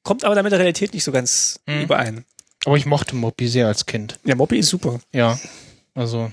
[0.03, 1.81] kommt aber damit der Realität nicht so ganz Hm.
[1.83, 2.25] überein.
[2.65, 4.19] aber ich mochte Moppi sehr als Kind.
[4.25, 4.99] Ja, Moppi ist super.
[5.13, 5.39] Ja,
[5.93, 6.31] also.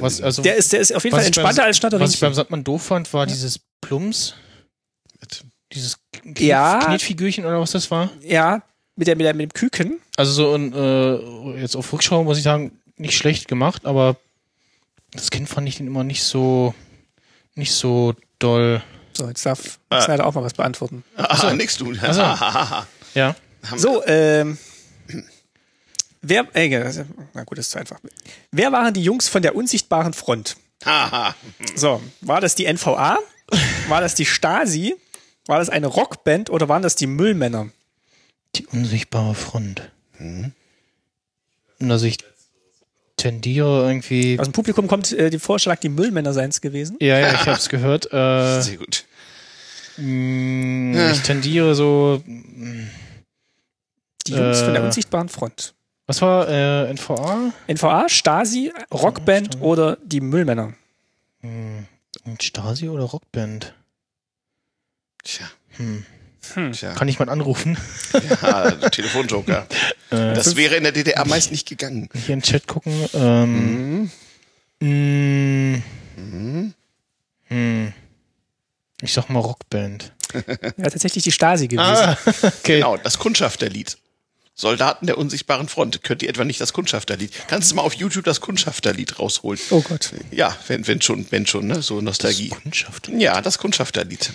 [0.00, 2.20] Was, also Der ist, der ist auf jeden Fall ich beim- entspannter als Was ich
[2.20, 2.34] beim.
[2.34, 4.34] Sandmann doof fand, war dieses Plums.
[5.72, 6.80] Dieses Knet Ja.
[6.84, 8.10] Knetfigürchen oder was das war.
[8.22, 8.62] Ja,
[8.96, 10.00] mit, der, mit, der, mit dem Küken.
[10.16, 14.16] Also so ein, äh, jetzt auf Rückschau muss ich sagen, nicht schlecht gemacht, aber
[15.16, 16.74] das Kind fand ich den immer nicht so,
[17.54, 18.82] nicht so doll.
[19.12, 20.00] So, jetzt darf Ah.
[20.02, 21.02] Snyder auch mal was beantworten.
[21.16, 21.94] Ah, nix du.
[21.94, 22.00] so.
[23.14, 23.34] Ja.
[23.76, 24.58] So, ähm.
[26.22, 27.04] Wer, äh,
[27.34, 28.00] na gut, das ist zu einfach.
[28.50, 30.56] Wer waren die Jungs von der unsichtbaren Front?
[30.84, 31.34] Haha.
[31.76, 33.18] So, war das die NVA?
[33.88, 34.96] War das die Stasi?
[35.46, 37.68] War das eine Rockband oder waren das die Müllmänner?
[38.56, 39.88] Die unsichtbare Front.
[40.18, 40.52] Und
[41.90, 42.18] also ich
[43.16, 44.38] tendiere irgendwie.
[44.38, 46.96] Aus dem Publikum kommt äh, die Vorschlag, die Müllmänner seien es gewesen.
[47.00, 48.12] Ja, ja, ich hab's gehört.
[48.12, 49.04] Äh, Sehr gut.
[49.96, 52.22] mh, ich tendiere so.
[54.26, 54.86] Die Jungs von der Äh.
[54.86, 55.74] unsichtbaren Front.
[56.08, 57.52] Was war äh, NVA?
[57.68, 60.74] NVA, Stasi, Rockband oder die Müllmänner?
[61.42, 63.74] Und Stasi oder Rockband?
[65.24, 65.46] Tja.
[65.76, 66.04] Hm.
[66.72, 66.92] Tja.
[66.94, 67.76] Kann ich mal anrufen?
[68.42, 69.66] Ja, Telefonjoker.
[70.10, 72.08] Äh, Das wäre in der DDR meist nicht gegangen.
[72.14, 72.92] hier in den Chat gucken.
[73.12, 74.08] Ähm,
[74.78, 75.82] mh,
[77.48, 77.92] hm.
[79.02, 80.12] Ich sag mal Rockband.
[80.76, 81.80] Ja, tatsächlich die Stasi gewesen.
[81.88, 82.76] Ah, okay.
[82.76, 83.96] Genau, das Kundschafterlied.
[84.58, 86.02] Soldaten der unsichtbaren Front.
[86.02, 87.30] Könnt ihr etwa nicht das Kundschafterlied?
[87.46, 89.60] Kannst du mal auf YouTube das Kundschafterlied rausholen?
[89.68, 90.12] Oh Gott.
[90.30, 91.82] Ja, wenn, wenn schon, wenn schon, ne?
[91.82, 92.48] So Nostalgie.
[92.48, 93.08] Kundschaft.
[93.14, 94.30] Ja, das Kundschafterlied.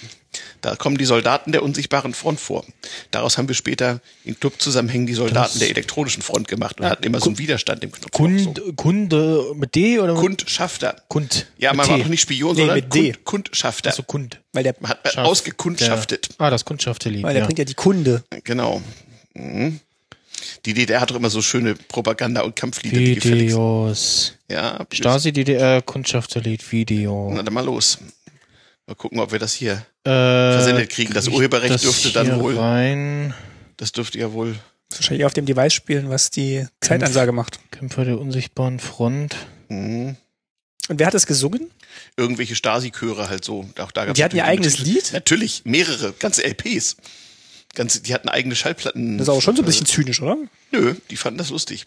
[0.62, 2.64] Da kommen die Soldaten der unsichtbaren Front vor.
[3.10, 7.04] Daraus haben wir später in Clubzusammenhängen die Soldaten Das- der elektronischen Front gemacht und hatten
[7.04, 8.12] immer so einen Widerstand im Knopf.
[8.12, 10.98] Kund, Kunde mit D oder mit Kundschafter.
[11.08, 11.48] Kund?
[11.58, 11.94] Ja, man T.
[11.94, 13.12] war doch nicht Spion, Nee, sondern mit D.
[13.14, 13.90] Kund, Kundschafter.
[13.90, 14.40] Also Kund.
[14.54, 16.30] Weil der, Man hat man Schaff- ausgekundschaftet.
[16.40, 17.24] Der, ah, das Kundschafterlied.
[17.24, 17.46] weil der ja.
[17.48, 18.24] bringt ja die Kunde.
[18.44, 18.84] Genau.
[19.34, 19.80] Mhm.
[20.66, 23.24] Die DDR hat doch immer so schöne Propaganda- und Kampflieder, die.
[23.24, 24.34] Videos.
[24.50, 27.32] Ja, Stasi, DDR, Kundschafterlied, Video.
[27.34, 27.98] Na dann mal los.
[28.88, 29.86] Mal gucken, ob wir das hier.
[30.04, 31.14] Äh, versendet kriegen.
[31.14, 33.34] Das Urheberrecht das dürfte dann wohl- Rein.
[33.78, 34.56] Das dürfte ja wohl.
[34.90, 37.60] Wahrscheinlich auf dem Device spielen, was die Zeitansage macht.
[37.72, 39.36] Kämpfer der unsichtbaren Front.
[39.70, 40.18] Mhm.
[40.90, 41.70] Und wer hat das gesungen?
[42.18, 43.70] Irgendwelche Stasi-Chöre halt so.
[43.80, 44.80] Auch da gab's Die hatten ihr eigenes.
[44.80, 45.14] Lied?
[45.14, 46.98] Natürlich, mehrere, ganze LPs.
[47.74, 49.18] Ganze, die hatten eigene Schallplatten.
[49.18, 50.38] Das ist auch schon so ein bisschen zynisch, oder?
[50.72, 51.86] Nö, die fanden das lustig.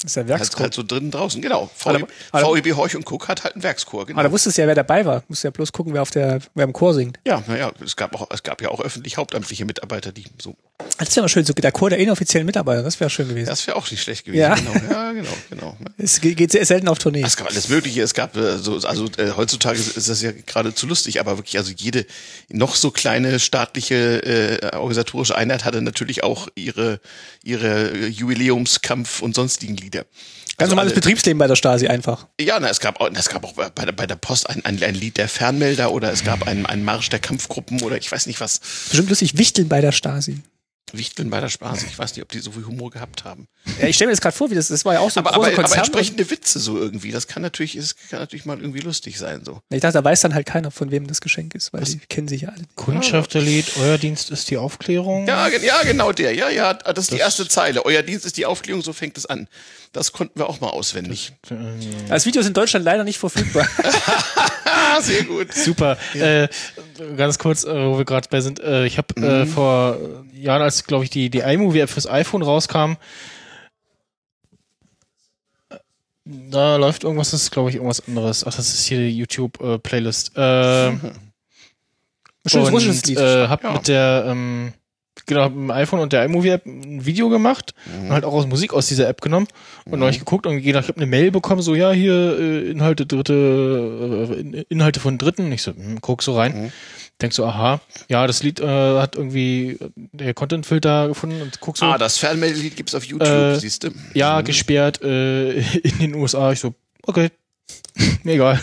[0.00, 0.60] Das ist ja Halt, Werkschor.
[0.60, 1.70] halt so drinnen draußen, genau.
[1.84, 4.18] Aber- VEB, aber- VEB Horch und Cook hat halt einen Werkschor, genau.
[4.20, 5.24] Aber da wusstest du ja, wer dabei war.
[5.26, 7.18] Musst ja bloß gucken, wer auf der, wer im Chor singt.
[7.26, 10.54] ja, naja, es gab auch, es gab ja auch öffentlich hauptamtliche Mitarbeiter, die so.
[10.98, 13.46] Das wäre mal schön, so der Chor der inoffiziellen Mitarbeiter, das wäre schön gewesen.
[13.48, 14.40] Das wäre auch nicht schlecht gewesen.
[14.40, 14.54] Ja.
[14.54, 14.72] Genau.
[14.90, 15.76] Ja, genau, genau.
[15.96, 17.22] Es ge- geht sehr selten auf Tournee.
[17.22, 18.02] Es gab alles Mögliche.
[18.02, 21.72] Es gab äh, so, also äh, heutzutage ist das ja geradezu lustig, aber wirklich, also
[21.76, 22.06] jede
[22.48, 27.00] noch so kleine staatliche äh, organisatorische Einheit hatte natürlich auch ihre
[27.42, 30.00] ihre äh, Jubiläumskampf und sonstigen Lieder.
[30.02, 30.08] Ganz
[30.58, 32.26] Also normales alle- Betriebsleben bei der Stasi einfach.
[32.40, 34.82] Ja, na, es gab auch, es gab auch bei der, bei der Post ein, ein,
[34.82, 38.26] ein Lied der Fernmelder oder es gab einen, einen Marsch der Kampfgruppen oder ich weiß
[38.26, 38.60] nicht was.
[38.88, 40.40] Bestimmt lustig, Wichteln bei der Stasi.
[40.96, 41.84] Wichteln bei der Spaß.
[41.84, 43.48] Ich weiß nicht, ob die so viel Humor gehabt haben.
[43.80, 45.26] Ja, ich stelle mir das gerade vor, wie das, das war ja auch so ein
[45.26, 45.78] Aber, großer aber, aber Konzern.
[45.84, 47.10] entsprechende Witze so irgendwie.
[47.10, 49.60] Das kann natürlich, das kann natürlich mal irgendwie lustig sein so.
[49.70, 52.28] ich dachte, da weiß dann halt keiner, von wem das Geschenk ist, weil die kennen
[52.28, 52.64] sich ja alle.
[52.76, 55.26] Kundschafterlied, euer Dienst ist die Aufklärung.
[55.26, 56.34] Ja, ja, genau der.
[56.34, 57.84] Ja, ja, das ist die erste Zeile.
[57.84, 59.48] Euer Dienst ist die Aufklärung, so fängt es an.
[59.92, 61.32] Das konnten wir auch mal auswendig.
[62.08, 63.66] Das Video ist in Deutschland leider nicht verfügbar.
[64.96, 65.52] Ah, sehr gut.
[65.52, 65.96] Super.
[66.14, 66.48] Äh,
[67.16, 68.60] ganz kurz, äh, wo wir gerade bei sind.
[68.60, 69.96] Äh, ich habe äh, vor
[70.32, 72.94] Jahren, als glaube ich die die iMovie App fürs iPhone rauskam,
[76.24, 78.44] Da läuft irgendwas, das ist glaube ich irgendwas anderes.
[78.46, 80.36] Ach, das ist hier die YouTube-Playlist.
[80.36, 80.92] Äh,
[82.46, 83.18] Schönes und, Lied.
[83.18, 83.72] Äh, hab Ja.
[83.72, 84.72] mit der, ähm,
[85.28, 87.72] genau, hab mit dem iPhone und der iMovie-App ein Video gemacht
[88.02, 89.46] und halt auch aus Musik aus dieser App genommen
[89.84, 93.06] und neulich geguckt und gedacht, ich habe eine Mail bekommen, so ja, hier äh, Inhalte
[93.06, 95.52] dritte, äh, In- Inhalte von Dritten.
[95.52, 96.72] Ich so, hm, guck so rein.
[97.20, 101.76] Denk so, aha, ja, das Lied äh, hat irgendwie äh, der Content-Filter gefunden und guck
[101.76, 103.90] so, Ah, das Fernmeldelied gibt's auf YouTube, Äh, siehst du?
[104.14, 106.52] ja, gesperrt äh, in den USA.
[106.52, 106.74] Ich so,
[107.06, 107.30] okay,
[108.22, 108.60] mir egal.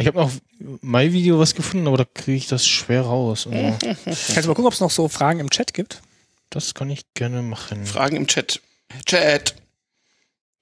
[0.00, 0.32] Ich habe noch
[0.80, 3.46] mein Video was gefunden, aber da kriege ich das schwer raus.
[3.50, 6.00] Also, Kannst du mal gucken, ob es noch so Fragen im Chat gibt?
[6.48, 7.86] das kann ich gerne machen.
[7.86, 8.60] Fragen im Chat.
[9.06, 9.54] Chat.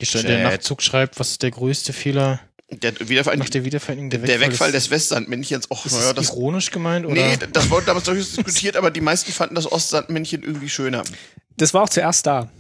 [0.01, 0.43] Der Chat.
[0.43, 4.11] Nachzug schreibt, was ist der größte Fehler Der Wiedervereinigung, nach der Wiedervereinigung?
[4.11, 5.71] der Wegfall des Westsandmännchens.
[5.71, 7.07] Och, Ist naja, das ironisch gemeint?
[7.07, 7.15] Oder?
[7.15, 11.05] nee, das wurde damals durchaus diskutiert, aber die meisten fanden das Ostsandmännchen irgendwie schöner.
[11.57, 12.51] Das war auch zuerst da.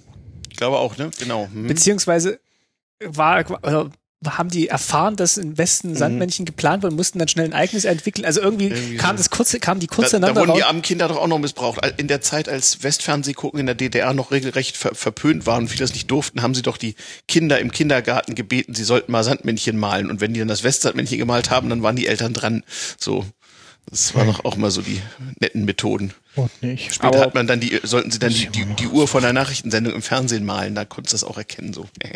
[0.50, 1.10] Ich glaube auch, ne?
[1.18, 1.48] Genau.
[1.52, 1.66] Hm.
[1.66, 2.40] Beziehungsweise
[3.04, 3.90] war, oder
[4.26, 7.84] haben die erfahren, dass im Westen Sandmännchen geplant wurde und mussten dann schnell ein eigenes
[7.84, 8.24] entwickeln.
[8.24, 9.18] Also irgendwie, Irgendwie kam so.
[9.22, 11.78] das kurze, kam die Da, kurze da wurden die armen Kinder doch auch noch missbraucht.
[11.98, 15.68] In der Zeit, als Westfernseh gucken in der DDR noch regelrecht ver verpönt waren und
[15.68, 16.96] viele das nicht durften, haben sie doch die
[17.28, 20.10] Kinder im Kindergarten gebeten, sie sollten mal Sandmännchen malen.
[20.10, 22.64] Und wenn die dann das Westsandmännchen gemalt haben, dann waren die Eltern dran.
[22.98, 23.24] So.
[23.90, 25.00] Das waren doch auch mal so die
[25.40, 26.12] netten Methoden.
[26.36, 26.92] Oh, nicht.
[26.92, 29.32] Später Aber- hat man dann die, sollten sie dann die, die, die Uhr von der
[29.32, 31.86] Nachrichtensendung im Fernsehen malen, da konntest du das auch erkennen, so.
[32.02, 32.10] Das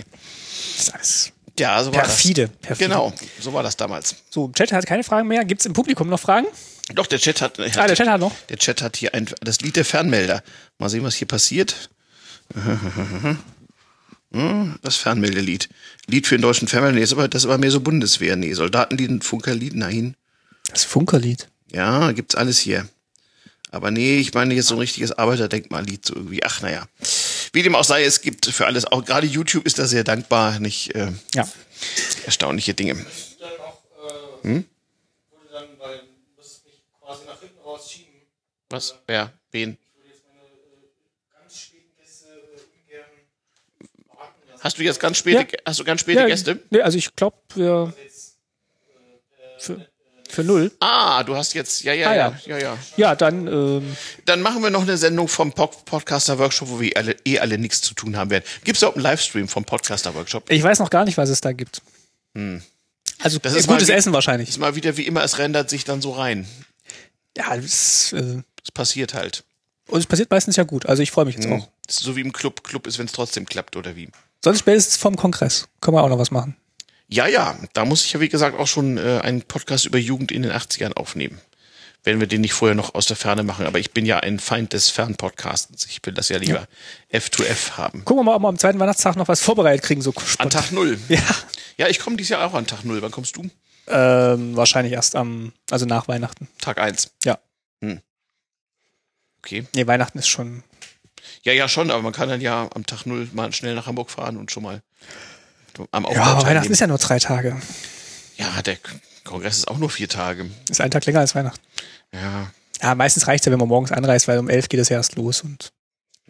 [0.79, 2.57] ist alles Ja, so war perfide, das.
[2.69, 2.89] perfide.
[2.91, 4.17] Genau, so war das damals.
[4.31, 5.45] So, Chat hat keine Fragen mehr.
[5.45, 6.47] Gibt es im Publikum noch Fragen?
[6.95, 8.33] Doch, der Chat hat, Ah, der Chat hat noch.
[8.49, 10.43] Der Chat hat hier ein, das Lied der Fernmelder.
[10.79, 11.91] Mal sehen, was hier passiert.
[14.33, 15.69] Hm, Das Fernmeldelied.
[16.07, 16.95] Lied für den deutschen Fernmelder.
[16.95, 18.35] Nee, das ist aber, das ist aber mehr so Bundeswehr.
[18.37, 20.17] Nee, Soldatenlied Funkerlied, nein.
[20.71, 21.49] Das Funkerlied.
[21.71, 22.89] Ja, gibt's alles hier.
[23.71, 26.43] Aber nee, ich meine jetzt so ein richtiges Arbeiterdenkmallied, so irgendwie.
[26.45, 26.85] Ach, naja.
[27.53, 30.59] Wie dem auch sei, es gibt für alles, auch gerade YouTube ist da sehr dankbar,
[30.59, 31.47] nicht äh, Ja.
[32.25, 33.05] erstaunliche Dinge.
[34.43, 34.65] Hm?
[38.71, 38.95] Was?
[39.07, 39.33] Wer?
[39.51, 39.77] Wen?
[41.39, 43.05] Ganz späten Gäste ungern
[44.09, 44.65] warten lassen.
[44.65, 45.59] Hast du jetzt ganz späte, Ja.
[45.67, 46.59] hast du ganz späte ja, Gäste?
[46.71, 47.93] Nee, also ich glaube, wir
[49.59, 49.87] für,
[50.33, 50.72] für null.
[50.80, 52.57] Ah, du hast jetzt, ja, ja, Ah, ja, ja.
[52.57, 52.78] ja, ja.
[52.97, 56.97] Ja, dann ähm, Dann machen wir noch eine Sendung vom Pod- Podcaster Workshop, wo wir
[56.97, 58.45] alle, eh alle nichts zu tun haben werden.
[58.64, 60.51] Gibt es auch einen Livestream vom Podcaster Workshop?
[60.51, 61.83] ich weiß noch gar nicht, was es da gibt.
[63.18, 64.49] Also Das ist mal gutes wie- Essen wahrscheinlich.
[64.49, 66.47] Ist mal wieder wie immer, es rendert sich dann so rein.
[67.37, 69.45] Ja, das, äh, Es passiert halt.
[69.89, 70.87] und es passiert meistens ja gut.
[70.87, 71.61] Also ich freue mich jetzt Hm.
[71.61, 71.68] auch.
[71.87, 72.62] Das so wie im Club.
[72.64, 74.09] Club ist, wenn es trotzdem klappt, oder wie?
[74.45, 75.68] Sonst spätestens vom Kongress.
[75.80, 76.57] Können wir auch noch was machen.
[77.13, 80.33] Ja, ja, da muss ich ja, wie gesagt, auch schon äh, einen Podcast über Jugend
[80.33, 81.41] in den 80ern aufnehmen.
[82.05, 83.67] Wenn wir den nicht vorher noch aus der Ferne machen.
[83.67, 85.87] Aber ich bin ja ein Feind des Fernpodcastens.
[85.87, 86.67] Ich will das ja lieber
[87.13, 88.05] F2F haben.
[88.05, 90.01] Gucken wir mal, ob wir am zweiten Weihnachtstag noch was vorbereitet kriegen.
[90.01, 90.51] So An.
[90.51, 90.99] Tag Null.
[91.09, 91.21] Ja.
[91.77, 93.03] Ja, ich komme dieses Jahr auch an Tag Null.
[93.03, 93.49] Wann kommst du?
[93.89, 96.49] Ähm, wahrscheinlich erst am, also nach Weihnachten.
[96.61, 97.11] Tag eins.
[97.25, 97.39] Ja.
[99.45, 99.67] Okay.
[99.75, 100.63] Nee, Weihnachten ist schon.
[101.43, 104.11] Ja, ja, schon, aber man kann dann ja am Tag Null mal schnell nach Hamburg
[104.11, 104.83] fahren und schon mal
[105.91, 107.61] am Aufbau Ja, aber Weihnachten ist ja nur drei Tage.
[108.37, 108.77] Ja, der
[109.25, 110.51] Kongress ist auch nur vier Tage.
[110.70, 111.61] Ist ein Tag länger als Weihnachten.
[112.12, 112.51] Ja.
[112.83, 115.14] Ja, meistens reicht ja, wenn man morgens anreist, weil um elf geht es ja erst
[115.16, 115.73] los und.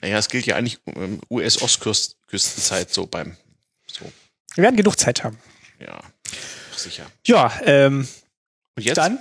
[0.01, 3.37] Naja, es gilt ja eigentlich um US-Ostküstenzeit so beim,
[3.87, 4.05] so,
[4.55, 5.39] Wir werden genug Zeit haben.
[5.79, 6.01] ja,
[6.77, 7.07] sicher.
[7.27, 8.07] Ja, ähm,
[8.77, 8.97] Und jetzt?
[8.99, 9.19] dann.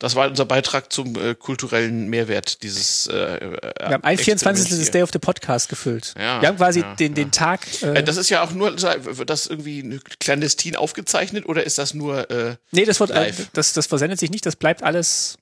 [0.00, 4.68] Das war unser Beitrag zum äh, kulturellen Mehrwert dieses äh, Wir haben ein 24.
[4.68, 6.14] des Day of the Podcast gefüllt.
[6.16, 7.66] Ja, wir haben quasi ja, den, den Tag.
[7.82, 11.94] Äh, äh, Das ist ja auch nur, wird das irgendwie clandestin aufgezeichnet oder ist das
[11.94, 13.48] nur, äh, nee, das wird, äh, live.
[13.54, 15.36] das, das versendet sich nicht, das bleibt alles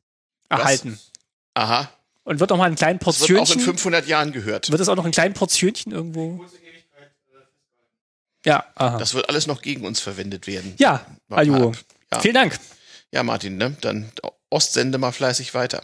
[0.48, 0.98] erhalten.
[1.52, 1.90] aha,
[2.24, 3.64] Und wird auch mal in kleinen das wird auch in Portionchen.
[3.74, 4.70] 500 Jahren gehört.
[4.70, 6.42] Wird es auch noch in kleinen Portionchen irgendwo?
[8.46, 8.96] Ja, aha.
[8.96, 10.74] Das wird alles noch gegen uns verwendet werden.
[10.78, 11.44] ja, ab.
[11.44, 12.20] Ja.
[12.20, 12.58] Vielen Dank.
[13.10, 13.76] Ja, Martin, ne?
[13.80, 14.10] Dann
[14.50, 15.82] Ostsende mal fleißig weiter.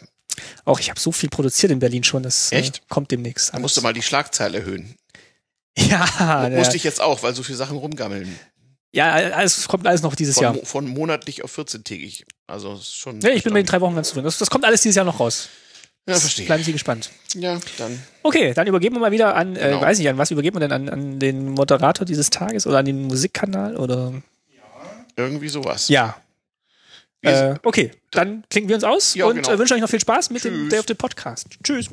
[0.65, 2.79] Auch ich habe so viel produziert in Berlin schon, das Echt?
[2.79, 3.53] Äh, kommt demnächst.
[3.53, 4.97] Da musst du mal die Schlagzeile erhöhen.
[5.77, 6.77] Ja, Musste ja.
[6.77, 8.39] ich jetzt auch, weil so viele Sachen rumgammeln.
[8.93, 10.57] ja, alles kommt alles noch dieses Von, Jahr.
[10.65, 12.25] von monatlich auf 14-tägig.
[12.47, 13.21] Also ist schon.
[13.21, 14.27] Ja, ich bin mit den drei Wochen ganz zufrieden.
[14.27, 15.49] Das, das kommt alles dieses Jahr noch raus.
[16.09, 16.47] Ja, verstehe.
[16.47, 17.11] Bleiben Sie gespannt.
[17.35, 18.03] Ja, dann.
[18.23, 19.81] Okay, dann übergeben wir mal wieder an, äh, Genau.
[19.81, 20.73] weiß nicht, an was übergeben wir denn?
[20.73, 24.13] An, an den Moderator dieses Tages oder an den Musikkanal oder?
[25.17, 25.89] Irgendwie sowas.
[25.89, 26.17] Ja.
[27.23, 29.51] Äh, okay, dann klinken wir uns aus Ja, und genau.
[29.51, 30.69] äh, wünschen euch noch viel Spaß mit dem Tschüss.
[30.71, 31.47] Day of the Podcast.
[31.63, 31.89] Tschüss.